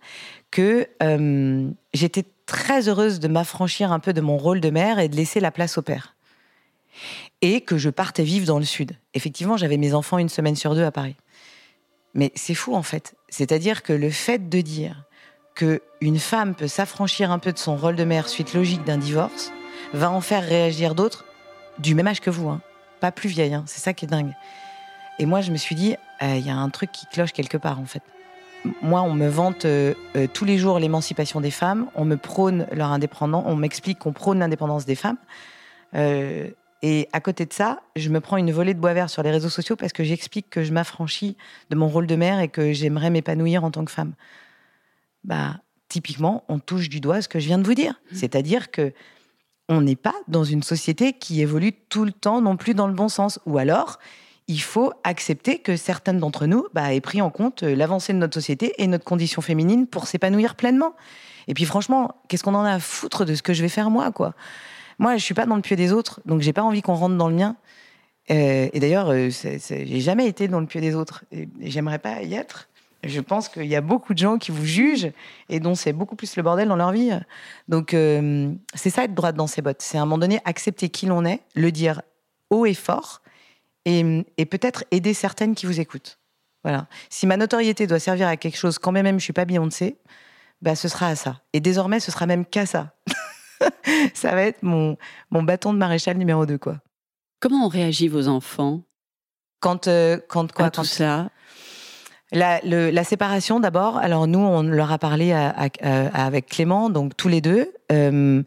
que 0.49 0.88
euh, 1.03 1.69
j'étais 1.93 2.25
très 2.47 2.89
heureuse 2.89 3.19
de 3.19 3.27
m'affranchir 3.27 3.91
un 3.91 3.99
peu 3.99 4.12
de 4.12 4.21
mon 4.21 4.38
rôle 4.38 4.60
de 4.60 4.69
mère 4.71 4.97
et 4.99 5.07
de 5.07 5.15
laisser 5.15 5.39
la 5.39 5.51
place 5.51 5.77
au 5.77 5.81
père. 5.84 6.15
Et 7.41 7.62
que 7.62 7.77
je 7.77 7.89
partais 7.89 8.23
vivre 8.23 8.45
dans 8.45 8.60
le 8.60 8.65
sud. 8.65 8.91
Effectivement, 9.13 9.58
j'avais 9.58 9.77
mes 9.77 9.93
enfants 9.93 10.17
une 10.17 10.30
semaine 10.30 10.56
sur 10.56 10.75
deux 10.75 10.84
à 10.84 10.91
Paris. 10.91 11.15
Mais 12.13 12.32
c'est 12.36 12.54
fou 12.54 12.75
en 12.75 12.84
fait. 12.84 13.15
C'est-à-dire 13.30 13.84
que 13.84 13.93
le 13.93 14.10
fait 14.10 14.49
de 14.49 14.62
dire 14.62 15.06
que 15.56 15.82
une 16.01 16.19
femme 16.19 16.56
peut 16.56 16.67
s'affranchir 16.67 17.32
un 17.32 17.39
peu 17.39 17.51
de 17.51 17.58
son 17.58 17.75
rôle 17.75 17.95
de 17.95 18.04
mère 18.04 18.30
suite 18.30 18.54
logique 18.54 18.84
d'un 18.84 18.97
divorce 18.97 19.51
va 19.93 20.12
en 20.12 20.21
faire 20.21 20.43
réagir 20.43 20.95
d'autres 20.95 21.25
du 21.80 21.95
même 21.95 22.08
âge 22.08 22.19
que 22.21 22.30
vous, 22.30 22.49
hein. 22.49 22.62
pas 22.99 23.12
plus 23.12 23.30
vieille. 23.30 23.54
hein. 23.54 23.63
C'est 23.65 23.82
ça 23.82 23.93
qui 23.93 24.06
est 24.06 24.08
dingue. 24.08 24.34
Et 25.19 25.25
moi, 25.25 25.41
je 25.41 25.51
me 25.51 25.58
suis 25.58 25.75
dit, 25.75 25.95
euh, 26.21 26.36
il 26.36 26.45
y 26.45 26.49
a 26.49 26.56
un 26.56 26.69
truc 26.69 26.91
qui 26.91 27.06
cloche 27.08 27.32
quelque 27.32 27.58
part 27.58 27.80
en 27.80 27.86
fait. 27.86 28.04
Moi, 28.82 29.01
on 29.01 29.13
me 29.13 29.27
vante 29.27 29.65
euh, 29.65 29.93
euh, 30.15 30.27
tous 30.32 30.45
les 30.45 30.58
jours 30.58 30.80
l'émancipation 30.80 31.41
des 31.41 31.51
femmes, 31.51 31.88
on 31.95 32.06
me 32.06 32.15
prône 32.15 32.67
leur 32.71 32.91
indépendance, 32.91 33.43
on 33.47 33.56
m'explique 33.56 33.99
qu'on 33.99 34.13
prône 34.13 34.39
l'indépendance 34.39 34.86
des 34.86 34.95
femmes. 34.95 35.17
Euh, 35.95 36.49
et 36.81 37.07
à 37.13 37.19
côté 37.19 37.45
de 37.45 37.53
ça, 37.53 37.81
je 37.95 38.09
me 38.09 38.19
prends 38.19 38.37
une 38.37 38.51
volée 38.51 38.73
de 38.73 38.79
bois 38.79 38.93
vert 38.93 39.09
sur 39.09 39.21
les 39.21 39.31
réseaux 39.31 39.49
sociaux 39.49 39.75
parce 39.75 39.93
que 39.93 40.03
j'explique 40.03 40.49
que 40.49 40.63
je 40.63 40.73
m'affranchis 40.73 41.37
de 41.69 41.75
mon 41.75 41.87
rôle 41.87 42.07
de 42.07 42.15
mère 42.15 42.39
et 42.39 42.47
que 42.47 42.73
j'aimerais 42.73 43.11
m'épanouir 43.11 43.63
en 43.63 43.71
tant 43.71 43.85
que 43.85 43.91
femme. 43.91 44.13
Bah, 45.23 45.57
typiquement, 45.89 46.43
on 46.47 46.57
touche 46.57 46.89
du 46.89 46.99
doigt 46.99 47.21
ce 47.21 47.27
que 47.27 47.39
je 47.39 47.45
viens 47.45 47.59
de 47.59 47.65
vous 47.65 47.75
dire. 47.75 48.01
C'est-à-dire 48.13 48.71
que 48.71 48.93
on 49.69 49.81
n'est 49.81 49.95
pas 49.95 50.15
dans 50.27 50.43
une 50.43 50.63
société 50.63 51.13
qui 51.13 51.39
évolue 51.41 51.71
tout 51.71 52.03
le 52.03 52.11
temps 52.11 52.41
non 52.41 52.57
plus 52.57 52.73
dans 52.73 52.87
le 52.87 52.93
bon 52.93 53.07
sens. 53.07 53.39
Ou 53.45 53.57
alors, 53.57 53.99
il 54.47 54.61
faut 54.61 54.91
accepter 55.03 55.59
que 55.59 55.77
certaines 55.77 56.17
d'entre 56.17 56.47
nous 56.47 56.65
bah, 56.73 56.93
aient 56.93 56.99
pris 56.99 57.21
en 57.21 57.29
compte 57.29 57.63
euh, 57.63 57.75
l'avancée 57.75 58.11
de 58.11 58.17
notre 58.17 58.33
société 58.33 58.73
et 58.79 58.87
notre 58.87 59.05
condition 59.05 59.41
féminine 59.41 59.87
pour 59.87 60.07
s'épanouir 60.07 60.55
pleinement. 60.55 60.95
Et 61.47 61.53
puis 61.53 61.65
franchement, 61.65 62.15
qu'est-ce 62.27 62.43
qu'on 62.43 62.55
en 62.55 62.65
a 62.65 62.73
à 62.73 62.79
foutre 62.79 63.23
de 63.23 63.35
ce 63.35 63.43
que 63.43 63.53
je 63.53 63.61
vais 63.61 63.69
faire 63.69 63.89
moi, 63.89 64.11
quoi? 64.11 64.33
Moi, 64.99 65.17
je 65.17 65.23
suis 65.23 65.34
pas 65.34 65.45
dans 65.45 65.56
le 65.56 65.62
pied 65.62 65.75
des 65.75 65.91
autres, 65.93 66.21
donc 66.25 66.41
j'ai 66.41 66.54
pas 66.54 66.63
envie 66.63 66.82
qu'on 66.82 66.95
rentre 66.95 67.15
dans 67.15 67.30
le 67.30 67.36
mien. 67.36 67.56
Euh, 68.30 68.69
et 68.71 68.80
d'ailleurs, 68.80 69.10
euh, 69.10 69.30
j'ai 69.30 69.99
jamais 69.99 70.27
été 70.27 70.47
dans 70.47 70.60
le 70.60 70.65
pied 70.65 70.82
des 70.82 70.95
autres. 70.95 71.25
Et, 71.32 71.47
et 71.60 71.71
j'aimerais 71.71 71.99
pas 71.99 72.21
y 72.21 72.34
être. 72.34 72.69
je 73.04 73.19
pense 73.19 73.49
qu'il 73.49 73.65
y 73.65 73.75
a 73.75 73.82
beaucoup 73.82 74.13
de 74.13 74.19
gens 74.19 74.38
qui 74.38 74.51
vous 74.51 74.65
jugent 74.65 75.12
et 75.49 75.60
dont 75.60 75.75
c'est 75.75 75.93
beaucoup 75.93 76.15
plus 76.15 76.36
le 76.36 76.43
bordel 76.43 76.67
dans 76.67 76.75
leur 76.75 76.91
vie. 76.91 77.12
Donc, 77.67 77.93
euh, 77.93 78.51
c'est 78.73 78.89
ça 78.89 79.04
être 79.04 79.13
droite 79.13 79.36
dans 79.36 79.47
ses 79.47 79.62
bottes. 79.62 79.82
C'est 79.82 79.97
à 79.97 80.01
un 80.01 80.06
moment 80.06 80.19
donné 80.19 80.39
accepter 80.45 80.89
qui 80.89 81.08
l'on 81.08 81.25
est, 81.25 81.41
le 81.56 81.71
dire 81.71 82.01
haut 82.49 82.65
et 82.65 82.73
fort, 82.73 83.21
et, 83.86 84.45
peut-être 84.45 84.84
aider 84.91 85.13
certaines 85.13 85.56
qui 85.56 85.65
vous 85.65 85.80
écoutent. 85.80 86.19
Voilà. 86.63 86.88
Si 87.10 87.25
ma 87.25 87.38
notoriété 87.38 87.88
doit 87.88 87.99
servir 87.99 88.27
à 88.27 88.38
quelque 88.38 88.58
chose, 88.58 88.77
quand 88.77 88.91
même 88.91 89.19
je 89.19 89.23
suis 89.23 89.34
pas 89.34 89.45
Beyoncé, 89.45 89.97
bah, 90.62 90.75
ce 90.75 90.88
sera 90.88 91.08
à 91.08 91.15
ça. 91.15 91.41
Et 91.54 91.60
désormais, 91.60 91.99
ce 91.99 92.12
sera 92.12 92.27
même 92.27 92.45
qu'à 92.45 92.67
ça. 92.67 92.93
ça 94.13 94.32
va 94.32 94.43
être 94.43 94.63
mon, 94.63 94.97
mon 95.30 95.43
bâton 95.43 95.74
de 95.74 95.78
maréchal 95.78 96.17
numéro 96.17 96.45
2, 96.45 96.58
quoi. 96.58 96.78
Comment 97.39 97.65
ont 97.65 97.69
réagi 97.69 98.08
vos 98.08 98.28
enfants? 98.28 98.82
Quand, 99.60 99.88
euh, 99.88 100.17
quand 100.28 100.52
quoi 100.52 100.69
tout 100.69 100.84
ça? 100.84 101.30
La, 102.34 102.62
la, 102.63 103.04
séparation 103.04 103.60
d'abord. 103.60 103.97
Alors 103.97 104.26
nous, 104.26 104.39
on 104.39 104.63
leur 104.63 104.91
a 104.91 104.97
parlé 104.97 105.34
avec 105.34 106.45
Clément, 106.47 106.89
donc 106.89 107.17
tous 107.17 107.28
les 107.28 107.41
deux, 107.41 107.74
euh, 107.91 108.41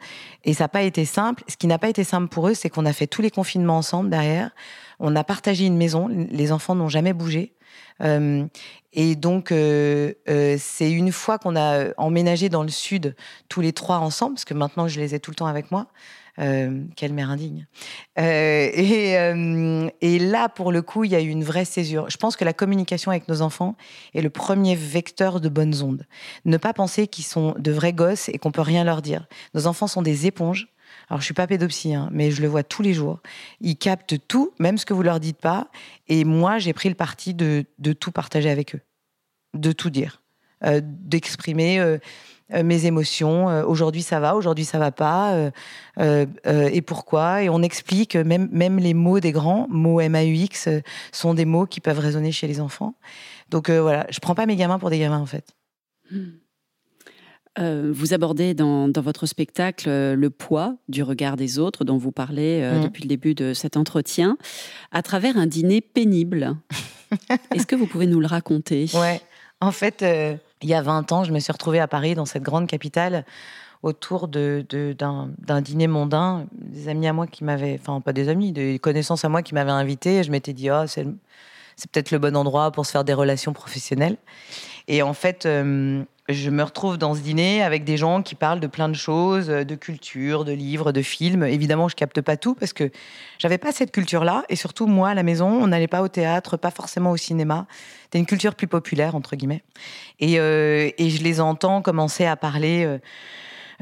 et 0.44 0.54
ça 0.54 0.64
n'a 0.64 0.68
pas 0.68 0.82
été 0.82 1.04
simple. 1.04 1.44
Ce 1.48 1.56
qui 1.56 1.66
n'a 1.66 1.78
pas 1.78 1.88
été 1.88 2.02
simple 2.02 2.28
pour 2.28 2.48
eux, 2.48 2.54
c'est 2.54 2.70
qu'on 2.70 2.86
a 2.86 2.94
fait 2.94 3.06
tous 3.06 3.20
les 3.20 3.30
confinements 3.30 3.76
ensemble 3.76 4.08
derrière. 4.08 4.50
On 5.00 5.14
a 5.16 5.24
partagé 5.24 5.66
une 5.66 5.76
maison. 5.76 6.08
Les 6.08 6.50
enfants 6.50 6.74
n'ont 6.74 6.88
jamais 6.88 7.12
bougé. 7.12 7.53
Euh, 8.00 8.44
et 8.92 9.16
donc, 9.16 9.52
euh, 9.52 10.12
euh, 10.28 10.56
c'est 10.58 10.90
une 10.90 11.12
fois 11.12 11.38
qu'on 11.38 11.56
a 11.56 11.88
emménagé 11.96 12.48
dans 12.48 12.62
le 12.62 12.68
sud 12.68 13.14
tous 13.48 13.60
les 13.60 13.72
trois 13.72 13.98
ensemble, 13.98 14.34
parce 14.34 14.44
que 14.44 14.54
maintenant 14.54 14.88
je 14.88 15.00
les 15.00 15.14
ai 15.14 15.20
tout 15.20 15.30
le 15.30 15.36
temps 15.36 15.46
avec 15.46 15.70
moi. 15.70 15.86
quelle 16.36 17.12
mère 17.12 17.30
indigne. 17.30 17.66
Et, 18.16 19.12
et, 20.00 20.18
là, 20.18 20.48
pour 20.48 20.72
le 20.72 20.82
coup, 20.82 21.04
il 21.04 21.12
y 21.12 21.14
a 21.14 21.20
eu 21.20 21.28
une 21.28 21.44
vraie 21.44 21.64
césure. 21.64 22.10
Je 22.10 22.16
pense 22.16 22.34
que 22.34 22.44
la 22.44 22.52
communication 22.52 23.12
avec 23.12 23.28
nos 23.28 23.40
enfants 23.40 23.76
est 24.14 24.20
le 24.20 24.30
premier 24.30 24.74
vecteur 24.74 25.40
de 25.40 25.48
bonnes 25.48 25.80
ondes. 25.80 26.06
Ne 26.44 26.56
pas 26.56 26.72
penser 26.72 27.06
qu'ils 27.06 27.24
sont 27.24 27.54
de 27.56 27.70
vrais 27.70 27.92
gosses 27.92 28.28
et 28.28 28.38
qu'on 28.38 28.50
peut 28.50 28.62
rien 28.62 28.82
leur 28.82 29.00
dire. 29.00 29.28
Nos 29.54 29.68
enfants 29.68 29.86
sont 29.86 30.02
des 30.02 30.26
éponges. 30.26 30.73
Alors, 31.08 31.20
je 31.20 31.24
suis 31.24 31.34
pas 31.34 31.46
pédopsie, 31.46 31.94
hein, 31.94 32.08
mais 32.12 32.30
je 32.30 32.42
le 32.42 32.48
vois 32.48 32.62
tous 32.62 32.82
les 32.82 32.94
jours. 32.94 33.20
Ils 33.60 33.76
captent 33.76 34.16
tout, 34.28 34.52
même 34.58 34.78
ce 34.78 34.86
que 34.86 34.94
vous 34.94 35.02
leur 35.02 35.20
dites 35.20 35.38
pas. 35.38 35.68
Et 36.08 36.24
moi, 36.24 36.58
j'ai 36.58 36.72
pris 36.72 36.88
le 36.88 36.94
parti 36.94 37.34
de, 37.34 37.64
tout 37.98 38.12
partager 38.12 38.50
avec 38.50 38.74
eux, 38.74 38.80
de 39.54 39.72
tout 39.72 39.90
dire, 39.90 40.22
euh, 40.64 40.80
d'exprimer 40.82 41.78
euh, 41.78 41.98
euh, 42.52 42.62
mes 42.62 42.86
émotions. 42.86 43.46
aujourd'hui, 43.66 44.02
ça 44.02 44.20
va, 44.20 44.34
aujourd'hui, 44.34 44.64
ça 44.64 44.78
va 44.78 44.92
pas. 44.92 45.50
et 45.98 46.82
pourquoi? 46.82 47.42
Et 47.42 47.48
on 47.48 47.62
explique, 47.62 48.16
même, 48.16 48.48
même 48.52 48.78
les 48.78 48.94
mots 48.94 49.20
des 49.20 49.32
grands, 49.32 49.66
mots 49.68 50.00
MAUX, 50.00 50.68
sont 51.12 51.34
des 51.34 51.44
mots 51.44 51.66
qui 51.66 51.80
peuvent 51.80 51.98
résonner 51.98 52.32
chez 52.32 52.46
les 52.46 52.60
enfants. 52.60 52.94
Donc 53.50 53.70
voilà, 53.70 54.06
je 54.10 54.20
prends 54.20 54.34
pas 54.34 54.46
mes 54.46 54.56
gamins 54.56 54.78
pour 54.78 54.90
des 54.90 54.98
gamins, 54.98 55.20
en 55.20 55.26
fait. 55.26 55.54
Hmm. 56.10 56.43
Euh, 57.58 57.92
vous 57.94 58.14
abordez 58.14 58.52
dans, 58.54 58.90
votre 58.96 59.26
spectacle 59.26 59.88
euh, 59.88 60.16
le 60.16 60.30
poids 60.30 60.74
du 60.88 61.04
regard 61.04 61.36
des 61.36 61.60
autres 61.60 61.84
dont 61.84 61.96
vous 61.96 62.10
parlez 62.10 62.60
euh, 62.62 62.78
mmh. 62.78 62.82
depuis 62.82 63.02
le 63.02 63.08
début 63.08 63.34
de 63.34 63.54
cet 63.54 63.76
entretien 63.76 64.36
à 64.90 65.02
travers 65.02 65.36
un 65.36 65.46
dîner 65.46 65.80
pénible. 65.80 66.56
Est-ce 67.54 67.66
que 67.66 67.76
vous 67.76 67.86
pouvez 67.86 68.06
nous 68.06 68.18
le 68.18 68.26
raconter? 68.26 68.90
Ouais. 68.94 69.20
En 69.60 69.70
fait, 69.70 70.04
il 70.62 70.68
y 70.68 70.74
a 70.74 70.82
20 70.82 71.12
ans, 71.12 71.24
je 71.24 71.32
me 71.32 71.38
suis 71.38 71.52
retrouvée 71.52 71.78
à 71.78 71.86
Paris, 71.86 72.14
dans 72.14 72.26
cette 72.26 72.42
grande 72.42 72.66
capitale, 72.66 73.24
autour 73.82 74.26
d'un 74.26 74.64
de, 74.68 75.60
dîner 75.60 75.86
mondain. 75.86 76.46
Des 76.52 76.88
amis 76.88 77.06
à 77.06 77.12
moi 77.12 77.28
qui 77.28 77.44
m'avaient, 77.44 77.78
enfin 77.80 78.00
pas 78.00 78.12
des 78.12 78.28
amis, 78.28 78.52
des 78.52 78.80
connaissances 78.80 79.24
à 79.24 79.28
moi 79.28 79.42
qui 79.42 79.54
m'avaient 79.54 79.70
invité. 79.70 80.22
je 80.24 80.30
m'étais 80.30 80.52
dit, 80.52 80.70
oh, 80.70 80.86
c'est 80.86 81.06
peut-être 81.90 82.10
le 82.10 82.18
bon 82.18 82.36
endroit 82.36 82.70
pour 82.70 82.86
se 82.86 82.92
faire 82.92 83.04
des 83.04 83.14
relations 83.14 83.52
professionnelles. 83.52 84.16
Et 84.88 85.02
en 85.02 85.14
fait, 85.14 85.46
je 86.28 86.48
me 86.50 86.62
retrouve 86.62 86.96
dans 86.96 87.14
ce 87.14 87.20
dîner 87.20 87.62
avec 87.62 87.84
des 87.84 87.98
gens 87.98 88.22
qui 88.22 88.34
parlent 88.34 88.60
de 88.60 88.66
plein 88.66 88.88
de 88.88 88.94
choses, 88.94 89.48
de 89.48 89.74
culture, 89.74 90.44
de 90.44 90.52
livres, 90.52 90.90
de 90.90 91.02
films. 91.02 91.44
Évidemment, 91.44 91.88
je 91.88 91.96
capte 91.96 92.20
pas 92.22 92.38
tout 92.38 92.54
parce 92.54 92.72
que 92.72 92.90
j'avais 93.38 93.58
pas 93.58 93.72
cette 93.72 93.92
culture-là. 93.92 94.44
Et 94.48 94.56
surtout, 94.56 94.86
moi, 94.86 95.10
à 95.10 95.14
la 95.14 95.22
maison, 95.22 95.48
on 95.48 95.66
n'allait 95.66 95.86
pas 95.86 96.00
au 96.00 96.08
théâtre, 96.08 96.56
pas 96.56 96.70
forcément 96.70 97.10
au 97.10 97.18
cinéma. 97.18 97.66
C'était 98.04 98.18
une 98.18 98.26
culture 98.26 98.54
plus 98.54 98.68
populaire, 98.68 99.14
entre 99.14 99.36
guillemets. 99.36 99.62
Et, 100.18 100.38
euh, 100.38 100.90
et 100.96 101.10
je 101.10 101.22
les 101.22 101.42
entends 101.42 101.82
commencer 101.82 102.24
à 102.24 102.36
parler. 102.36 102.84
Euh, 102.86 102.98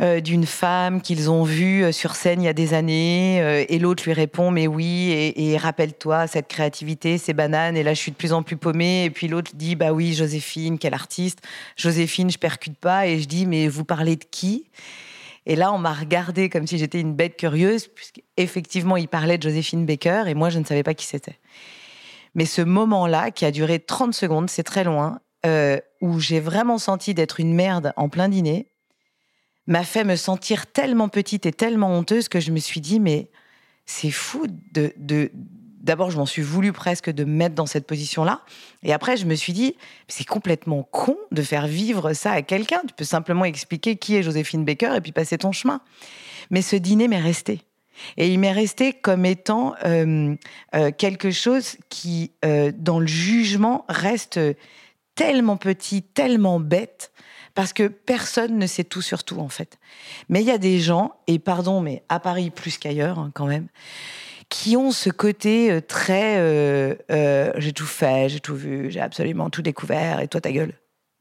euh, 0.00 0.20
d'une 0.20 0.46
femme 0.46 1.02
qu'ils 1.02 1.30
ont 1.30 1.44
vue 1.44 1.84
euh, 1.84 1.92
sur 1.92 2.14
scène 2.14 2.40
il 2.40 2.46
y 2.46 2.48
a 2.48 2.54
des 2.54 2.72
années, 2.72 3.42
euh, 3.42 3.64
et 3.68 3.78
l'autre 3.78 4.04
lui 4.04 4.14
répond 4.14 4.50
mais 4.50 4.66
oui, 4.66 5.32
et, 5.36 5.56
rappelle-toi 5.58 6.26
cette 6.26 6.48
créativité, 6.48 7.18
ces 7.18 7.34
bananes, 7.34 7.76
et 7.76 7.82
là 7.82 7.92
je 7.92 8.00
suis 8.00 8.10
de 8.10 8.16
plus 8.16 8.32
en 8.32 8.42
plus 8.42 8.56
paumée, 8.56 9.04
et 9.04 9.10
puis 9.10 9.28
l'autre 9.28 9.52
dit 9.54 9.76
bah 9.76 9.92
oui 9.92 10.14
Joséphine, 10.14 10.78
quelle 10.78 10.94
artiste, 10.94 11.40
Joséphine 11.76 12.30
je 12.30 12.38
percute 12.38 12.78
pas, 12.78 13.06
et 13.06 13.20
je 13.20 13.28
dis 13.28 13.44
mais 13.44 13.68
vous 13.68 13.84
parlez 13.84 14.16
de 14.16 14.24
qui? 14.24 14.64
Et 15.44 15.56
là, 15.56 15.72
on 15.72 15.78
m'a 15.78 15.92
regardé 15.92 16.48
comme 16.48 16.68
si 16.68 16.78
j'étais 16.78 17.00
une 17.00 17.14
bête 17.14 17.36
curieuse, 17.36 17.88
puisqu'effectivement, 17.88 18.96
il 18.96 19.08
parlait 19.08 19.38
de 19.38 19.42
Joséphine 19.42 19.84
Baker, 19.84 20.24
et 20.28 20.34
moi, 20.34 20.50
je 20.50 20.60
ne 20.60 20.64
savais 20.64 20.84
pas 20.84 20.94
qui 20.94 21.04
c'était. 21.04 21.40
Mais 22.36 22.44
ce 22.44 22.62
moment-là, 22.62 23.32
qui 23.32 23.44
a 23.44 23.50
duré 23.50 23.80
30 23.80 24.14
secondes, 24.14 24.48
c'est 24.48 24.62
très 24.62 24.84
loin, 24.84 25.18
où 26.00 26.20
j'ai 26.20 26.38
vraiment 26.38 26.78
senti 26.78 27.12
d'être 27.12 27.40
une 27.40 27.54
merde 27.54 27.92
en 27.96 28.08
plein 28.08 28.28
dîner, 28.28 28.71
m'a 29.66 29.84
fait 29.84 30.04
me 30.04 30.16
sentir 30.16 30.66
tellement 30.66 31.08
petite 31.08 31.46
et 31.46 31.52
tellement 31.52 31.90
honteuse 31.90 32.28
que 32.28 32.40
je 32.40 32.50
me 32.50 32.58
suis 32.58 32.80
dit, 32.80 33.00
mais 33.00 33.28
c'est 33.86 34.10
fou 34.10 34.46
de... 34.72 35.30
D'abord, 35.82 36.12
je 36.12 36.16
m'en 36.16 36.26
suis 36.26 36.42
voulu 36.42 36.72
presque 36.72 37.10
de 37.10 37.24
me 37.24 37.32
mettre 37.32 37.56
dans 37.56 37.66
cette 37.66 37.88
position-là. 37.88 38.42
Et 38.84 38.92
après, 38.92 39.16
je 39.16 39.26
me 39.26 39.34
suis 39.34 39.52
dit, 39.52 39.74
c'est 40.06 40.24
complètement 40.24 40.84
con 40.84 41.16
de 41.32 41.42
faire 41.42 41.66
vivre 41.66 42.12
ça 42.12 42.30
à 42.30 42.42
quelqu'un. 42.42 42.82
Tu 42.86 42.94
peux 42.94 43.04
simplement 43.04 43.44
expliquer 43.44 43.96
qui 43.96 44.14
est 44.14 44.22
Joséphine 44.22 44.64
Baker 44.64 44.94
et 44.94 45.00
puis 45.00 45.10
passer 45.10 45.38
ton 45.38 45.50
chemin. 45.50 45.80
Mais 46.50 46.62
ce 46.62 46.76
dîner 46.76 47.08
m'est 47.08 47.20
resté. 47.20 47.62
Et 48.16 48.28
il 48.28 48.38
m'est 48.38 48.52
resté 48.52 48.92
comme 48.92 49.26
étant 49.26 49.74
euh, 49.84 50.34
euh, 50.74 50.90
quelque 50.96 51.30
chose 51.30 51.76
qui, 51.88 52.32
euh, 52.44 52.72
dans 52.76 53.00
le 53.00 53.06
jugement, 53.06 53.84
reste 53.88 54.38
tellement 55.14 55.56
petit, 55.56 56.02
tellement 56.02 56.60
bête, 56.60 57.12
parce 57.54 57.72
que 57.72 57.88
personne 57.88 58.58
ne 58.58 58.66
sait 58.66 58.84
tout 58.84 59.02
sur 59.02 59.24
tout, 59.24 59.38
en 59.38 59.48
fait. 59.48 59.78
Mais 60.28 60.40
il 60.40 60.46
y 60.46 60.50
a 60.50 60.58
des 60.58 60.80
gens, 60.80 61.12
et 61.26 61.38
pardon, 61.38 61.80
mais 61.80 62.02
à 62.08 62.20
Paris 62.20 62.50
plus 62.50 62.78
qu'ailleurs, 62.78 63.18
hein, 63.18 63.30
quand 63.34 63.46
même, 63.46 63.68
qui 64.48 64.76
ont 64.76 64.90
ce 64.90 65.10
côté 65.10 65.70
euh, 65.70 65.80
très 65.80 66.36
euh, 66.38 66.94
euh, 67.10 67.52
j'ai 67.56 67.72
tout 67.72 67.86
fait, 67.86 68.28
j'ai 68.28 68.40
tout 68.40 68.54
vu, 68.54 68.90
j'ai 68.90 69.00
absolument 69.00 69.50
tout 69.50 69.62
découvert, 69.62 70.20
et 70.20 70.28
toi 70.28 70.40
ta 70.40 70.52
gueule. 70.52 70.74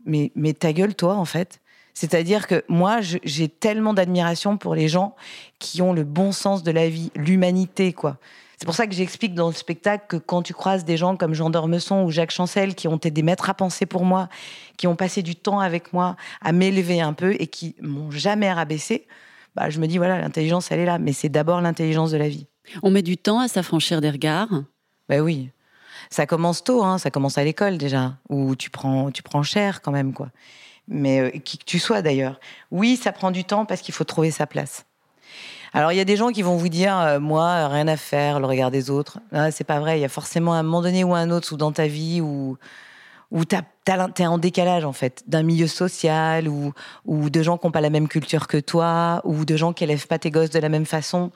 Mais, 0.05 0.31
mais 0.35 0.53
ta 0.53 0.73
gueule, 0.73 0.95
toi, 0.95 1.15
en 1.15 1.25
fait. 1.25 1.61
C'est-à-dire 1.93 2.47
que 2.47 2.63
moi, 2.67 2.99
j'ai 3.01 3.49
tellement 3.49 3.93
d'admiration 3.93 4.57
pour 4.57 4.75
les 4.75 4.87
gens 4.87 5.15
qui 5.59 5.81
ont 5.81 5.93
le 5.93 6.03
bon 6.03 6.31
sens 6.31 6.63
de 6.63 6.71
la 6.71 6.89
vie, 6.89 7.11
l'humanité, 7.15 7.93
quoi. 7.93 8.17
C'est 8.61 8.65
pour 8.65 8.75
ça 8.75 8.85
que 8.85 8.93
j'explique 8.93 9.33
dans 9.33 9.47
le 9.47 9.55
spectacle 9.55 10.05
que 10.07 10.17
quand 10.17 10.43
tu 10.43 10.53
croises 10.53 10.85
des 10.85 10.95
gens 10.95 11.17
comme 11.17 11.33
Jean 11.33 11.49
d'Ormesson 11.49 12.03
ou 12.03 12.11
Jacques 12.11 12.29
Chancel 12.29 12.75
qui 12.75 12.87
ont 12.87 12.97
été 12.97 13.09
des 13.09 13.23
maîtres 13.23 13.49
à 13.49 13.55
penser 13.55 13.87
pour 13.87 14.05
moi, 14.05 14.29
qui 14.77 14.85
ont 14.85 14.95
passé 14.95 15.23
du 15.23 15.35
temps 15.35 15.59
avec 15.59 15.93
moi 15.93 16.15
à 16.41 16.51
m'élever 16.51 17.01
un 17.01 17.13
peu 17.13 17.35
et 17.39 17.47
qui 17.47 17.75
m'ont 17.81 18.11
jamais 18.11 18.53
rabaissé, 18.53 19.07
bah, 19.55 19.71
je 19.71 19.79
me 19.79 19.87
dis 19.87 19.97
voilà, 19.97 20.21
l'intelligence, 20.21 20.71
elle 20.71 20.79
est 20.79 20.85
là. 20.85 20.99
Mais 20.99 21.11
c'est 21.11 21.27
d'abord 21.27 21.59
l'intelligence 21.59 22.11
de 22.11 22.17
la 22.17 22.29
vie. 22.29 22.45
On 22.83 22.91
met 22.91 23.01
du 23.01 23.17
temps 23.17 23.39
à 23.39 23.47
s'affranchir 23.47 23.99
des 23.99 24.11
regards 24.11 24.61
Ben 25.09 25.21
oui. 25.21 25.49
Ça 26.11 26.27
commence 26.27 26.63
tôt, 26.63 26.83
hein, 26.83 26.99
ça 26.99 27.09
commence 27.09 27.39
à 27.39 27.43
l'école 27.43 27.79
déjà, 27.79 28.13
où 28.29 28.55
tu 28.55 28.69
prends, 28.69 29.09
tu 29.09 29.23
prends 29.23 29.41
cher 29.41 29.81
quand 29.81 29.91
même, 29.91 30.13
quoi. 30.13 30.29
Mais 30.87 31.19
euh, 31.19 31.29
qui 31.31 31.57
que 31.57 31.65
tu 31.65 31.79
sois 31.79 32.03
d'ailleurs. 32.03 32.39
Oui, 32.69 32.95
ça 32.95 33.11
prend 33.11 33.31
du 33.31 33.43
temps 33.43 33.65
parce 33.65 33.81
qu'il 33.81 33.95
faut 33.95 34.03
trouver 34.03 34.29
sa 34.29 34.45
place. 34.45 34.85
Alors, 35.73 35.93
il 35.93 35.97
y 35.97 36.01
a 36.01 36.05
des 36.05 36.17
gens 36.17 36.31
qui 36.31 36.41
vont 36.41 36.57
vous 36.57 36.67
dire, 36.67 36.97
euh, 36.97 37.19
moi, 37.19 37.67
rien 37.69 37.87
à 37.87 37.95
faire, 37.95 38.39
le 38.39 38.45
regard 38.45 38.71
des 38.71 38.89
autres. 38.89 39.19
Ah, 39.31 39.51
c'est 39.51 39.63
pas 39.63 39.79
vrai. 39.79 39.97
Il 39.97 40.01
y 40.01 40.05
a 40.05 40.09
forcément 40.09 40.53
un 40.53 40.63
moment 40.63 40.81
donné 40.81 41.03
ou 41.03 41.15
un 41.15 41.29
autre, 41.29 41.53
ou 41.53 41.57
dans 41.57 41.71
ta 41.71 41.87
vie, 41.87 42.19
où, 42.19 42.57
où 43.31 43.45
tu 43.45 43.55
es 43.55 44.27
en 44.27 44.37
décalage, 44.37 44.83
en 44.83 44.91
fait, 44.91 45.23
d'un 45.27 45.43
milieu 45.43 45.67
social, 45.67 46.49
ou, 46.49 46.73
ou 47.05 47.29
de 47.29 47.41
gens 47.41 47.57
qui 47.57 47.67
n'ont 47.67 47.71
pas 47.71 47.79
la 47.81 47.89
même 47.89 48.09
culture 48.09 48.47
que 48.47 48.57
toi, 48.57 49.21
ou 49.23 49.45
de 49.45 49.55
gens 49.55 49.71
qui 49.71 49.85
élèvent 49.85 50.07
pas 50.07 50.19
tes 50.19 50.29
gosses 50.29 50.49
de 50.49 50.59
la 50.59 50.69
même 50.69 50.85
façon. 50.85 51.31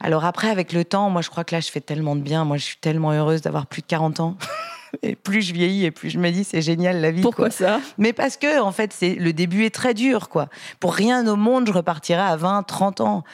Alors 0.00 0.26
après, 0.26 0.50
avec 0.50 0.72
le 0.72 0.84
temps, 0.84 1.08
moi, 1.08 1.22
je 1.22 1.30
crois 1.30 1.44
que 1.44 1.54
là, 1.54 1.60
je 1.60 1.70
fais 1.70 1.80
tellement 1.80 2.16
de 2.16 2.20
bien. 2.20 2.44
Moi, 2.44 2.58
je 2.58 2.64
suis 2.64 2.76
tellement 2.76 3.12
heureuse 3.12 3.40
d'avoir 3.40 3.66
plus 3.66 3.80
de 3.80 3.86
40 3.86 4.20
ans. 4.20 4.36
Et 5.02 5.14
plus 5.16 5.42
je 5.42 5.52
vieillis 5.52 5.84
et 5.84 5.90
plus 5.90 6.10
je 6.10 6.18
me 6.18 6.30
dis 6.30 6.44
c'est 6.44 6.62
génial 6.62 7.00
la 7.00 7.10
vie. 7.10 7.22
Pourquoi 7.22 7.50
ça? 7.50 7.80
Mais 7.98 8.12
parce 8.12 8.36
que 8.36 8.60
en 8.60 8.72
fait 8.72 8.92
c'est 8.92 9.14
le 9.14 9.32
début 9.32 9.64
est 9.64 9.74
très 9.74 9.94
dur 9.94 10.28
quoi. 10.28 10.48
Pour 10.80 10.94
rien 10.94 11.26
au 11.26 11.36
monde 11.36 11.66
je 11.66 11.72
repartirai 11.72 12.20
à 12.20 12.36
20, 12.36 12.62
30 12.64 13.00
ans. 13.00 13.24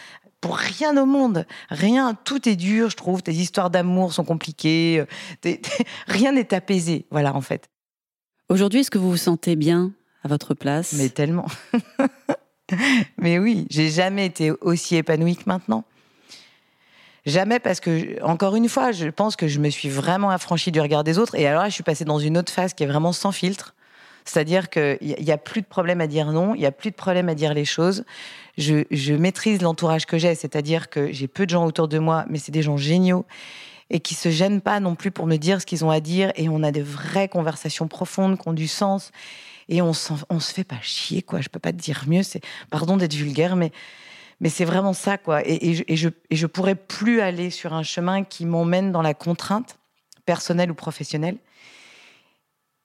Pour 0.40 0.56
rien 0.58 0.94
au 0.98 1.06
monde, 1.06 1.46
rien, 1.70 2.12
tout 2.12 2.50
est 2.50 2.56
dur, 2.56 2.90
je 2.90 2.96
trouve. 2.96 3.22
Tes 3.22 3.32
histoires 3.32 3.70
d'amour 3.70 4.12
sont 4.12 4.24
compliquées, 4.24 5.02
euh, 5.46 5.54
rien 6.06 6.32
n'est 6.32 6.52
apaisé, 6.52 7.06
voilà 7.10 7.34
en 7.34 7.40
fait. 7.40 7.70
Aujourd'hui, 8.50 8.80
est-ce 8.80 8.90
que 8.90 8.98
vous 8.98 9.10
vous 9.10 9.16
sentez 9.16 9.56
bien 9.56 9.92
à 10.22 10.28
votre 10.28 10.52
place? 10.52 10.92
Mais 10.98 11.08
tellement. 11.08 11.46
Mais 13.18 13.38
oui, 13.38 13.66
j'ai 13.70 13.88
jamais 13.88 14.26
été 14.26 14.50
aussi 14.50 14.96
épanouie 14.96 15.36
que 15.36 15.44
maintenant. 15.46 15.84
Jamais 17.26 17.58
parce 17.58 17.80
que, 17.80 18.22
encore 18.22 18.54
une 18.54 18.68
fois, 18.68 18.92
je 18.92 19.08
pense 19.08 19.34
que 19.34 19.48
je 19.48 19.58
me 19.58 19.70
suis 19.70 19.88
vraiment 19.88 20.30
affranchie 20.30 20.72
du 20.72 20.80
regard 20.80 21.04
des 21.04 21.18
autres. 21.18 21.34
Et 21.36 21.46
alors 21.46 21.62
là, 21.62 21.68
je 21.70 21.74
suis 21.74 21.82
passée 21.82 22.04
dans 22.04 22.18
une 22.18 22.36
autre 22.36 22.52
phase 22.52 22.74
qui 22.74 22.84
est 22.84 22.86
vraiment 22.86 23.12
sans 23.12 23.32
filtre. 23.32 23.74
C'est-à-dire 24.26 24.68
qu'il 24.70 24.98
n'y 25.00 25.32
a 25.32 25.38
plus 25.38 25.60
de 25.60 25.66
problème 25.66 26.00
à 26.00 26.06
dire 26.06 26.32
non, 26.32 26.54
il 26.54 26.60
n'y 26.60 26.66
a 26.66 26.72
plus 26.72 26.90
de 26.90 26.96
problème 26.96 27.28
à 27.28 27.34
dire 27.34 27.54
les 27.54 27.64
choses. 27.64 28.04
Je, 28.56 29.14
maîtrise 29.14 29.60
l'entourage 29.62 30.06
que 30.06 30.18
j'ai, 30.18 30.34
c'est-à-dire 30.34 30.88
que 30.88 31.12
j'ai 31.12 31.28
peu 31.28 31.44
de 31.44 31.50
gens 31.50 31.64
autour 31.66 31.88
de 31.88 31.98
moi, 31.98 32.24
mais 32.28 32.38
c'est 32.38 32.52
des 32.52 32.62
gens 32.62 32.76
géniaux 32.76 33.26
et 33.90 34.00
qui 34.00 34.14
se 34.14 34.30
gênent 34.30 34.62
pas 34.62 34.80
non 34.80 34.94
plus 34.94 35.10
pour 35.10 35.26
me 35.26 35.36
dire 35.36 35.60
ce 35.60 35.66
qu'ils 35.66 35.84
ont 35.84 35.90
à 35.90 36.00
dire. 36.00 36.32
Et 36.36 36.48
on 36.48 36.62
a 36.62 36.72
de 36.72 36.82
vraies 36.82 37.28
conversations 37.28 37.86
profondes 37.86 38.38
qui 38.38 38.48
ont 38.48 38.54
du 38.54 38.68
sens. 38.68 39.12
Et 39.68 39.82
on, 39.82 39.92
on 40.30 40.40
se 40.40 40.52
fait 40.52 40.64
pas 40.64 40.80
chier, 40.82 41.22
quoi. 41.22 41.40
Je 41.40 41.48
peux 41.48 41.58
pas 41.58 41.72
te 41.72 41.78
dire 41.78 42.04
mieux. 42.06 42.22
C'est, 42.22 42.40
pardon 42.70 42.96
d'être 42.96 43.14
vulgaire, 43.14 43.56
mais, 43.56 43.72
mais 44.44 44.50
c'est 44.50 44.66
vraiment 44.66 44.92
ça, 44.92 45.16
quoi. 45.16 45.40
Et, 45.46 45.70
et, 45.70 45.74
je, 45.74 45.84
et, 45.88 45.96
je, 45.96 46.10
et 46.28 46.36
je 46.36 46.46
pourrais 46.46 46.74
plus 46.74 47.22
aller 47.22 47.48
sur 47.48 47.72
un 47.72 47.82
chemin 47.82 48.24
qui 48.24 48.44
m'emmène 48.44 48.92
dans 48.92 49.00
la 49.00 49.14
contrainte, 49.14 49.78
personnelle 50.26 50.70
ou 50.70 50.74
professionnelle. 50.74 51.38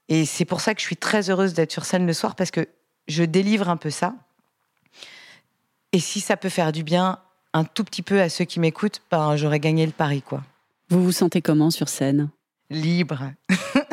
Et 0.08 0.24
c'est 0.24 0.46
pour 0.46 0.62
ça 0.62 0.74
que 0.74 0.80
je 0.80 0.86
suis 0.86 0.96
très 0.96 1.30
heureuse 1.30 1.54
d'être 1.54 1.74
sur 1.74 1.84
scène 1.84 2.08
le 2.08 2.14
soir 2.14 2.36
parce 2.36 2.50
que 2.50 2.70
je 3.10 3.26
délivre 3.26 3.68
un 3.68 3.76
peu 3.76 3.90
ça. 3.90 4.16
Et 5.92 6.00
si 6.00 6.22
ça 6.22 6.38
peut 6.38 6.48
faire 6.48 6.72
du 6.72 6.84
bien 6.86 7.20
un 7.52 7.66
tout 7.66 7.84
petit 7.84 8.04
peu 8.04 8.22
à 8.22 8.30
ceux 8.30 8.46
qui 8.46 8.62
m'écoutent, 8.62 9.02
ben, 9.12 9.36
j'aurais 9.36 9.60
gagné 9.60 9.86
le 9.86 9.92
pari, 9.92 10.22
quoi. 10.22 10.42
Vous 10.88 11.04
vous 11.04 11.12
sentez 11.12 11.42
comment 11.42 11.72
sur 11.72 11.90
scène? 11.90 12.30
Libre. 12.70 13.34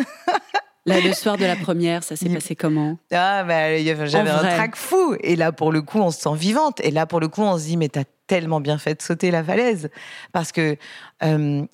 Là, 0.87 1.01
le 1.01 1.13
soir 1.13 1.37
de 1.37 1.45
la 1.45 1.57
première, 1.57 2.05
ça 2.05 2.15
s'est 2.17 2.29
passé 2.29 2.55
comment? 2.55 2.97
Ah, 3.13 3.45
bah, 3.45 3.77
j'avais 3.77 4.31
un 4.31 4.39
trac 4.39 4.77
fou. 4.77 5.17
Et 5.21 5.37
là, 5.37 5.53
pour 5.53 5.73
le 5.73 5.83
coup, 5.83 5.99
on 5.99 6.11
se 6.11 6.21
sent 6.21 6.35
vivante. 6.35 6.81
Et 6.81 6.91
là, 6.93 7.07
pour 7.07 7.21
le 7.21 7.29
coup, 7.29 7.43
on 7.43 7.59
se 7.59 7.65
dit, 7.65 7.77
mais 7.77 7.89
t'as 7.89 8.05
tellement 8.27 8.61
bien 8.61 8.79
fait 8.79 8.95
de 8.95 9.03
sauter 9.03 9.31
la 9.31 9.43
falaise. 9.43 9.91
Parce 10.33 10.53
que 10.53 10.77
euh, 11.25 11.67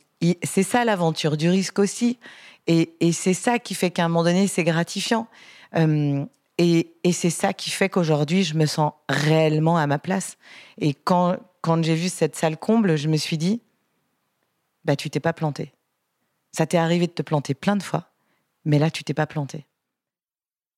c'est 0.42 0.62
ça 0.62 0.84
l'aventure, 0.84 1.36
du 1.36 1.50
risque 1.50 1.78
aussi. 1.78 2.18
Et, 2.66 2.94
et 3.00 3.12
c'est 3.12 3.34
ça 3.34 3.58
qui 3.58 3.74
fait 3.74 3.90
qu'à 3.90 4.06
un 4.06 4.08
moment 4.08 4.24
donné, 4.24 4.46
c'est 4.46 4.64
gratifiant. 4.64 5.26
Euh, 5.76 6.24
et, 6.58 6.92
et 7.04 7.12
c'est 7.12 7.30
ça 7.30 7.52
qui 7.52 7.70
fait 7.70 7.88
qu'aujourd'hui, 7.88 8.44
je 8.44 8.54
me 8.54 8.66
sens 8.66 8.92
réellement 9.08 9.76
à 9.76 9.86
ma 9.86 9.98
place. 9.98 10.36
Et 10.78 10.94
quand, 10.94 11.36
quand 11.60 11.82
j'ai 11.84 11.94
vu 11.94 12.08
cette 12.08 12.36
salle 12.36 12.56
comble, 12.56 12.96
je 12.96 13.08
me 13.08 13.16
suis 13.16 13.36
dit, 13.36 13.60
bah, 14.84 14.96
tu 14.96 15.10
t'es 15.10 15.20
pas 15.20 15.32
planté. 15.32 15.72
Ça 16.52 16.66
t'est 16.66 16.78
arrivé 16.78 17.06
de 17.06 17.12
te 17.12 17.22
planter 17.22 17.54
plein 17.54 17.76
de 17.76 17.82
fois, 17.82 18.10
mais 18.64 18.78
là, 18.78 18.90
tu 18.90 19.04
t'es 19.04 19.14
pas 19.14 19.26
planté. 19.26 19.66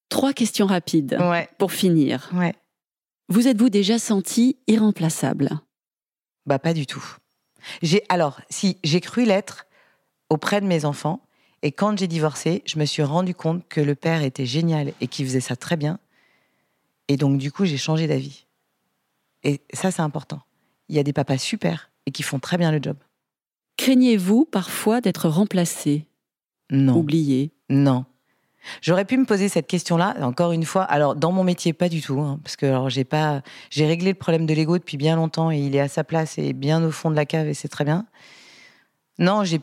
Trois 0.08 0.32
questions 0.32 0.66
rapides 0.66 1.16
ouais. 1.20 1.48
pour 1.58 1.72
finir. 1.72 2.30
Ouais. 2.34 2.54
Vous 3.28 3.48
êtes-vous 3.48 3.70
déjà 3.70 3.98
senti 3.98 4.58
irremplaçable? 4.66 5.50
Bah 6.46 6.58
pas 6.58 6.74
du 6.74 6.86
tout. 6.86 7.04
J'ai 7.82 8.04
alors 8.08 8.40
si 8.50 8.78
j'ai 8.84 9.00
cru 9.00 9.24
l'être 9.24 9.66
auprès 10.28 10.60
de 10.60 10.66
mes 10.66 10.84
enfants 10.84 11.26
et 11.62 11.72
quand 11.72 11.98
j'ai 11.98 12.06
divorcé, 12.06 12.62
je 12.66 12.78
me 12.78 12.84
suis 12.84 13.02
rendu 13.02 13.34
compte 13.34 13.66
que 13.68 13.80
le 13.80 13.94
père 13.94 14.22
était 14.22 14.44
génial 14.44 14.92
et 15.00 15.08
qu'il 15.08 15.24
faisait 15.26 15.40
ça 15.40 15.56
très 15.56 15.76
bien. 15.76 15.98
Et 17.08 17.16
donc 17.16 17.38
du 17.38 17.50
coup, 17.50 17.64
j'ai 17.64 17.78
changé 17.78 18.06
d'avis. 18.06 18.46
Et 19.42 19.62
ça 19.72 19.90
c'est 19.90 20.02
important. 20.02 20.42
Il 20.88 20.96
y 20.96 20.98
a 20.98 21.02
des 21.02 21.14
papas 21.14 21.38
super 21.38 21.90
et 22.04 22.10
qui 22.10 22.22
font 22.22 22.38
très 22.38 22.58
bien 22.58 22.70
le 22.70 22.80
job. 22.82 22.98
Craignez-vous 23.78 24.44
parfois 24.44 25.00
d'être 25.00 25.28
remplacé? 25.28 26.06
Non. 26.70 26.96
Oublié 26.96 27.52
Non. 27.68 28.04
J'aurais 28.80 29.04
pu 29.04 29.18
me 29.18 29.26
poser 29.26 29.48
cette 29.48 29.66
question-là, 29.66 30.16
encore 30.22 30.52
une 30.52 30.64
fois. 30.64 30.84
Alors, 30.84 31.14
dans 31.14 31.32
mon 31.32 31.44
métier, 31.44 31.72
pas 31.72 31.88
du 31.88 32.00
tout, 32.00 32.20
hein, 32.20 32.40
parce 32.42 32.56
que 32.56 32.64
alors 32.66 32.88
j'ai 32.88 33.04
pas, 33.04 33.42
j'ai 33.70 33.86
réglé 33.86 34.10
le 34.12 34.18
problème 34.18 34.46
de 34.46 34.54
l'ego 34.54 34.78
depuis 34.78 34.96
bien 34.96 35.16
longtemps 35.16 35.50
et 35.50 35.58
il 35.58 35.76
est 35.76 35.80
à 35.80 35.88
sa 35.88 36.02
place 36.02 36.38
et 36.38 36.52
bien 36.54 36.82
au 36.82 36.90
fond 36.90 37.10
de 37.10 37.16
la 37.16 37.26
cave 37.26 37.46
et 37.46 37.54
c'est 37.54 37.68
très 37.68 37.84
bien. 37.84 38.06
Non, 39.18 39.44
j'ai, 39.44 39.60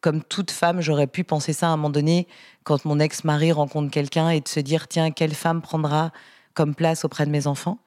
comme 0.00 0.22
toute 0.22 0.50
femme, 0.50 0.80
j'aurais 0.80 1.06
pu 1.06 1.22
penser 1.22 1.52
ça 1.52 1.68
à 1.68 1.70
un 1.70 1.76
moment 1.76 1.90
donné 1.90 2.26
quand 2.64 2.84
mon 2.84 2.98
ex-mari 2.98 3.52
rencontre 3.52 3.90
quelqu'un 3.90 4.30
et 4.30 4.40
de 4.40 4.48
se 4.48 4.60
dire 4.60 4.88
tiens, 4.88 5.10
quelle 5.10 5.34
femme 5.34 5.60
prendra 5.60 6.10
comme 6.54 6.74
place 6.74 7.04
auprès 7.04 7.26
de 7.26 7.30
mes 7.30 7.46
enfants 7.46 7.78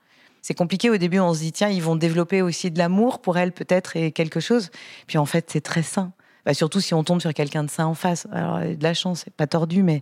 c'est 0.46 0.56
compliqué 0.56 0.90
au 0.90 0.98
début. 0.98 1.20
On 1.20 1.34
se 1.34 1.40
dit 1.40 1.54
tiens, 1.54 1.70
ils 1.70 1.82
vont 1.82 1.96
développer 1.96 2.42
aussi 2.42 2.70
de 2.70 2.78
l'amour 2.78 3.22
pour 3.22 3.38
elle 3.38 3.54
peut-être 3.54 3.96
et 3.96 4.12
quelque 4.12 4.42
chose. 4.42 4.72
Puis 5.08 5.18
en 5.18 5.26
fait, 5.26 5.50
c'est 5.50 5.62
très 5.62 5.84
sain. 5.84 6.12
Bah, 6.46 6.54
surtout 6.54 6.82
si 6.82 6.94
on 6.94 7.04
tombe 7.04 7.22
sur 7.22 7.34
quelqu'un 7.34 7.64
de 7.64 7.70
sain 7.70 7.86
en 7.86 7.94
face. 7.94 8.28
Alors 8.32 8.60
de 8.60 8.84
la 8.84 8.94
chance, 8.94 9.24
c'est 9.26 9.34
pas 9.34 9.48
tordu, 9.48 9.84
mais 9.84 10.02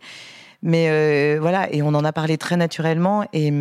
mais 0.62 0.89
euh, 0.89 1.39
voilà. 1.39 1.71
Et 1.73 1.82
on 1.82 1.89
en 1.89 2.04
a 2.04 2.13
parlé 2.13 2.38
très 2.38 2.58
naturellement. 2.58 3.25
Et 3.34 3.51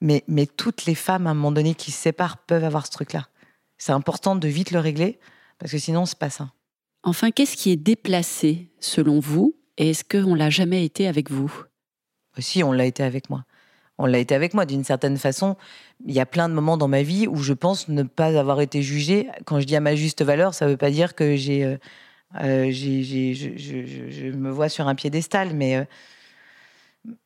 mais 0.00 0.24
mais 0.28 0.46
toutes 0.46 0.86
les 0.86 0.94
femmes 0.94 1.26
à 1.26 1.30
un 1.30 1.34
moment 1.34 1.52
donné 1.52 1.74
qui 1.74 1.90
se 1.90 2.00
séparent 2.00 2.38
peuvent 2.38 2.64
avoir 2.64 2.86
ce 2.86 2.92
truc-là. 2.92 3.26
C'est 3.76 3.92
important 3.92 4.34
de 4.36 4.48
vite 4.48 4.70
le 4.70 4.80
régler 4.80 5.18
parce 5.58 5.72
que 5.72 5.78
sinon 5.78 6.06
c'est 6.06 6.18
pas 6.18 6.30
sain. 6.30 6.50
Enfin, 7.04 7.30
qu'est-ce 7.30 7.56
qui 7.56 7.70
est 7.70 7.76
déplacé 7.76 8.70
selon 8.80 9.20
vous? 9.20 9.54
Et 9.76 9.90
est-ce 9.90 10.04
qu'on 10.04 10.34
l'a 10.34 10.50
jamais 10.50 10.84
été 10.84 11.06
avec 11.06 11.30
vous? 11.30 11.52
Si, 12.38 12.62
on 12.62 12.72
l'a 12.72 12.84
été 12.84 13.02
avec 13.02 13.30
moi 13.30 13.44
on 13.98 14.06
l'a 14.06 14.18
été 14.18 14.34
avec 14.34 14.54
moi 14.54 14.64
d'une 14.64 14.84
certaine 14.84 15.16
façon. 15.16 15.56
Il 16.06 16.14
y 16.14 16.20
a 16.20 16.26
plein 16.26 16.48
de 16.48 16.54
moments 16.54 16.76
dans 16.76 16.88
ma 16.88 17.02
vie 17.02 17.26
où 17.26 17.36
je 17.36 17.52
pense 17.52 17.88
ne 17.88 18.04
pas 18.04 18.38
avoir 18.38 18.60
été 18.60 18.80
jugée. 18.80 19.28
Quand 19.44 19.60
je 19.60 19.66
dis 19.66 19.76
à 19.76 19.80
ma 19.80 19.96
juste 19.96 20.22
valeur, 20.22 20.54
ça 20.54 20.66
ne 20.66 20.70
veut 20.70 20.76
pas 20.76 20.90
dire 20.90 21.14
que 21.14 21.34
j'ai, 21.36 21.64
euh, 21.64 21.76
euh 22.40 22.70
je, 22.70 24.30
me 24.30 24.50
vois 24.50 24.68
sur 24.68 24.86
un 24.86 24.94
piédestal, 24.94 25.52
mais 25.54 25.86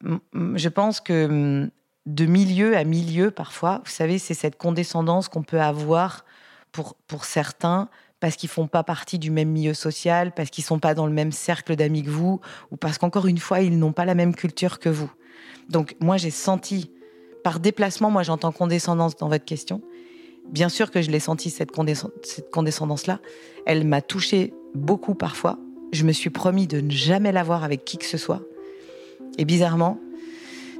euh, 0.04 0.18
je 0.54 0.68
pense 0.68 1.00
que 1.00 1.70
de 2.06 2.26
milieu 2.26 2.76
à 2.76 2.84
milieu, 2.84 3.30
parfois, 3.30 3.82
vous 3.84 3.90
savez, 3.90 4.18
c'est 4.18 4.34
cette 4.34 4.56
condescendance 4.56 5.28
qu'on 5.28 5.42
peut 5.42 5.60
avoir 5.60 6.24
pour, 6.72 6.96
pour 7.06 7.26
certains 7.26 7.88
parce 8.18 8.36
qu'ils 8.36 8.48
font 8.48 8.68
pas 8.68 8.84
partie 8.84 9.18
du 9.18 9.32
même 9.32 9.48
milieu 9.48 9.74
social, 9.74 10.32
parce 10.32 10.48
qu'ils 10.48 10.62
sont 10.62 10.78
pas 10.78 10.94
dans 10.94 11.06
le 11.06 11.12
même 11.12 11.32
cercle 11.32 11.74
d'amis 11.74 12.04
que 12.04 12.10
vous, 12.10 12.40
ou 12.70 12.76
parce 12.76 12.96
qu'encore 12.96 13.26
une 13.26 13.38
fois, 13.38 13.62
ils 13.62 13.76
n'ont 13.76 13.90
pas 13.90 14.04
la 14.04 14.14
même 14.14 14.32
culture 14.36 14.78
que 14.78 14.88
vous. 14.88 15.10
Donc 15.68 15.96
moi, 16.00 16.16
j'ai 16.16 16.30
senti, 16.30 16.90
par 17.44 17.60
déplacement, 17.60 18.10
moi 18.10 18.22
j'entends 18.22 18.52
condescendance 18.52 19.16
dans 19.16 19.28
votre 19.28 19.44
question. 19.44 19.80
Bien 20.50 20.68
sûr 20.68 20.90
que 20.90 21.02
je 21.02 21.10
l'ai 21.10 21.20
senti, 21.20 21.50
cette, 21.50 21.70
condescendance-là. 21.72 23.20
Elle 23.66 23.86
m'a 23.86 24.02
touchée 24.02 24.52
beaucoup 24.74 25.14
parfois. 25.14 25.58
Je 25.92 26.04
me 26.04 26.12
suis 26.12 26.30
promis 26.30 26.66
de 26.66 26.80
ne 26.80 26.90
jamais 26.90 27.32
l'avoir 27.32 27.64
avec 27.64 27.84
qui 27.84 27.98
que 27.98 28.04
ce 28.04 28.18
soit. 28.18 28.42
Et 29.38 29.44
bizarrement, 29.44 29.98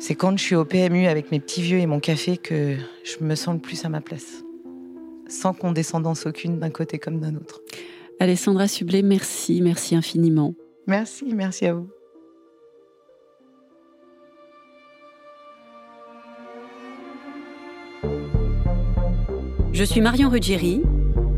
c'est 0.01 0.15
quand 0.15 0.37
je 0.37 0.43
suis 0.43 0.57
au 0.57 0.65
PMU 0.65 1.07
avec 1.07 1.31
mes 1.31 1.39
petits 1.39 1.63
vieux 1.63 1.79
et 1.79 1.87
mon 1.87 2.01
café 2.01 2.37
que 2.37 2.77
je 3.05 3.25
me 3.25 3.35
sens 3.35 3.55
le 3.55 3.61
plus 3.61 3.85
à 3.85 3.89
ma 3.89 4.01
place. 4.01 4.43
Sans 5.29 5.55
condescendance 5.55 6.27
aucune 6.27 6.59
d'un 6.59 6.71
côté 6.71 6.99
comme 6.99 7.21
d'un 7.21 7.37
autre. 7.37 7.63
Alessandra 8.19 8.69
Sublet, 8.69 9.03
merci, 9.03 9.63
merci 9.63 9.95
infiniment. 9.95 10.55
Merci, 10.87 11.33
merci 11.35 11.67
à 11.67 11.75
vous. 11.75 11.89
Je 19.73 19.85
suis 19.85 20.03
Marion 20.03 20.29
Ruggieri. 20.29 20.83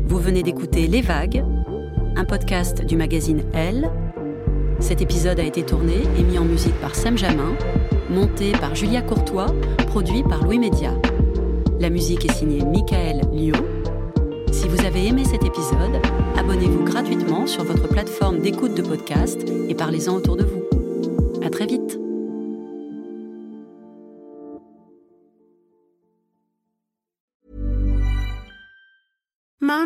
Vous 0.07 0.17
venez 0.17 0.43
d'écouter 0.43 0.87
Les 0.87 1.01
Vagues, 1.01 1.45
un 2.17 2.25
podcast 2.25 2.85
du 2.85 2.97
magazine 2.97 3.43
Elle. 3.53 3.89
Cet 4.79 5.01
épisode 5.01 5.39
a 5.39 5.43
été 5.43 5.63
tourné 5.63 6.03
et 6.19 6.23
mis 6.23 6.37
en 6.37 6.43
musique 6.43 6.75
par 6.81 6.95
Sam 6.95 7.17
Jamin, 7.17 7.55
monté 8.09 8.51
par 8.51 8.75
Julia 8.75 9.01
Courtois, 9.01 9.47
produit 9.87 10.21
par 10.21 10.43
Louis 10.43 10.59
Média. 10.59 10.91
La 11.79 11.89
musique 11.89 12.25
est 12.25 12.33
signée 12.33 12.65
Michael 12.65 13.21
Lio. 13.31 13.55
Si 14.51 14.67
vous 14.67 14.85
avez 14.85 15.07
aimé 15.07 15.23
cet 15.23 15.45
épisode, 15.45 16.01
abonnez-vous 16.37 16.83
gratuitement 16.83 17.47
sur 17.47 17.63
votre 17.63 17.87
plateforme 17.87 18.39
d'écoute 18.39 18.75
de 18.75 18.81
podcast 18.81 19.39
et 19.69 19.75
parlez-en 19.75 20.13
autour 20.13 20.35
de 20.35 20.43
vous. 20.43 20.63
À 21.41 21.49
très 21.49 21.67
vite. 21.67 22.04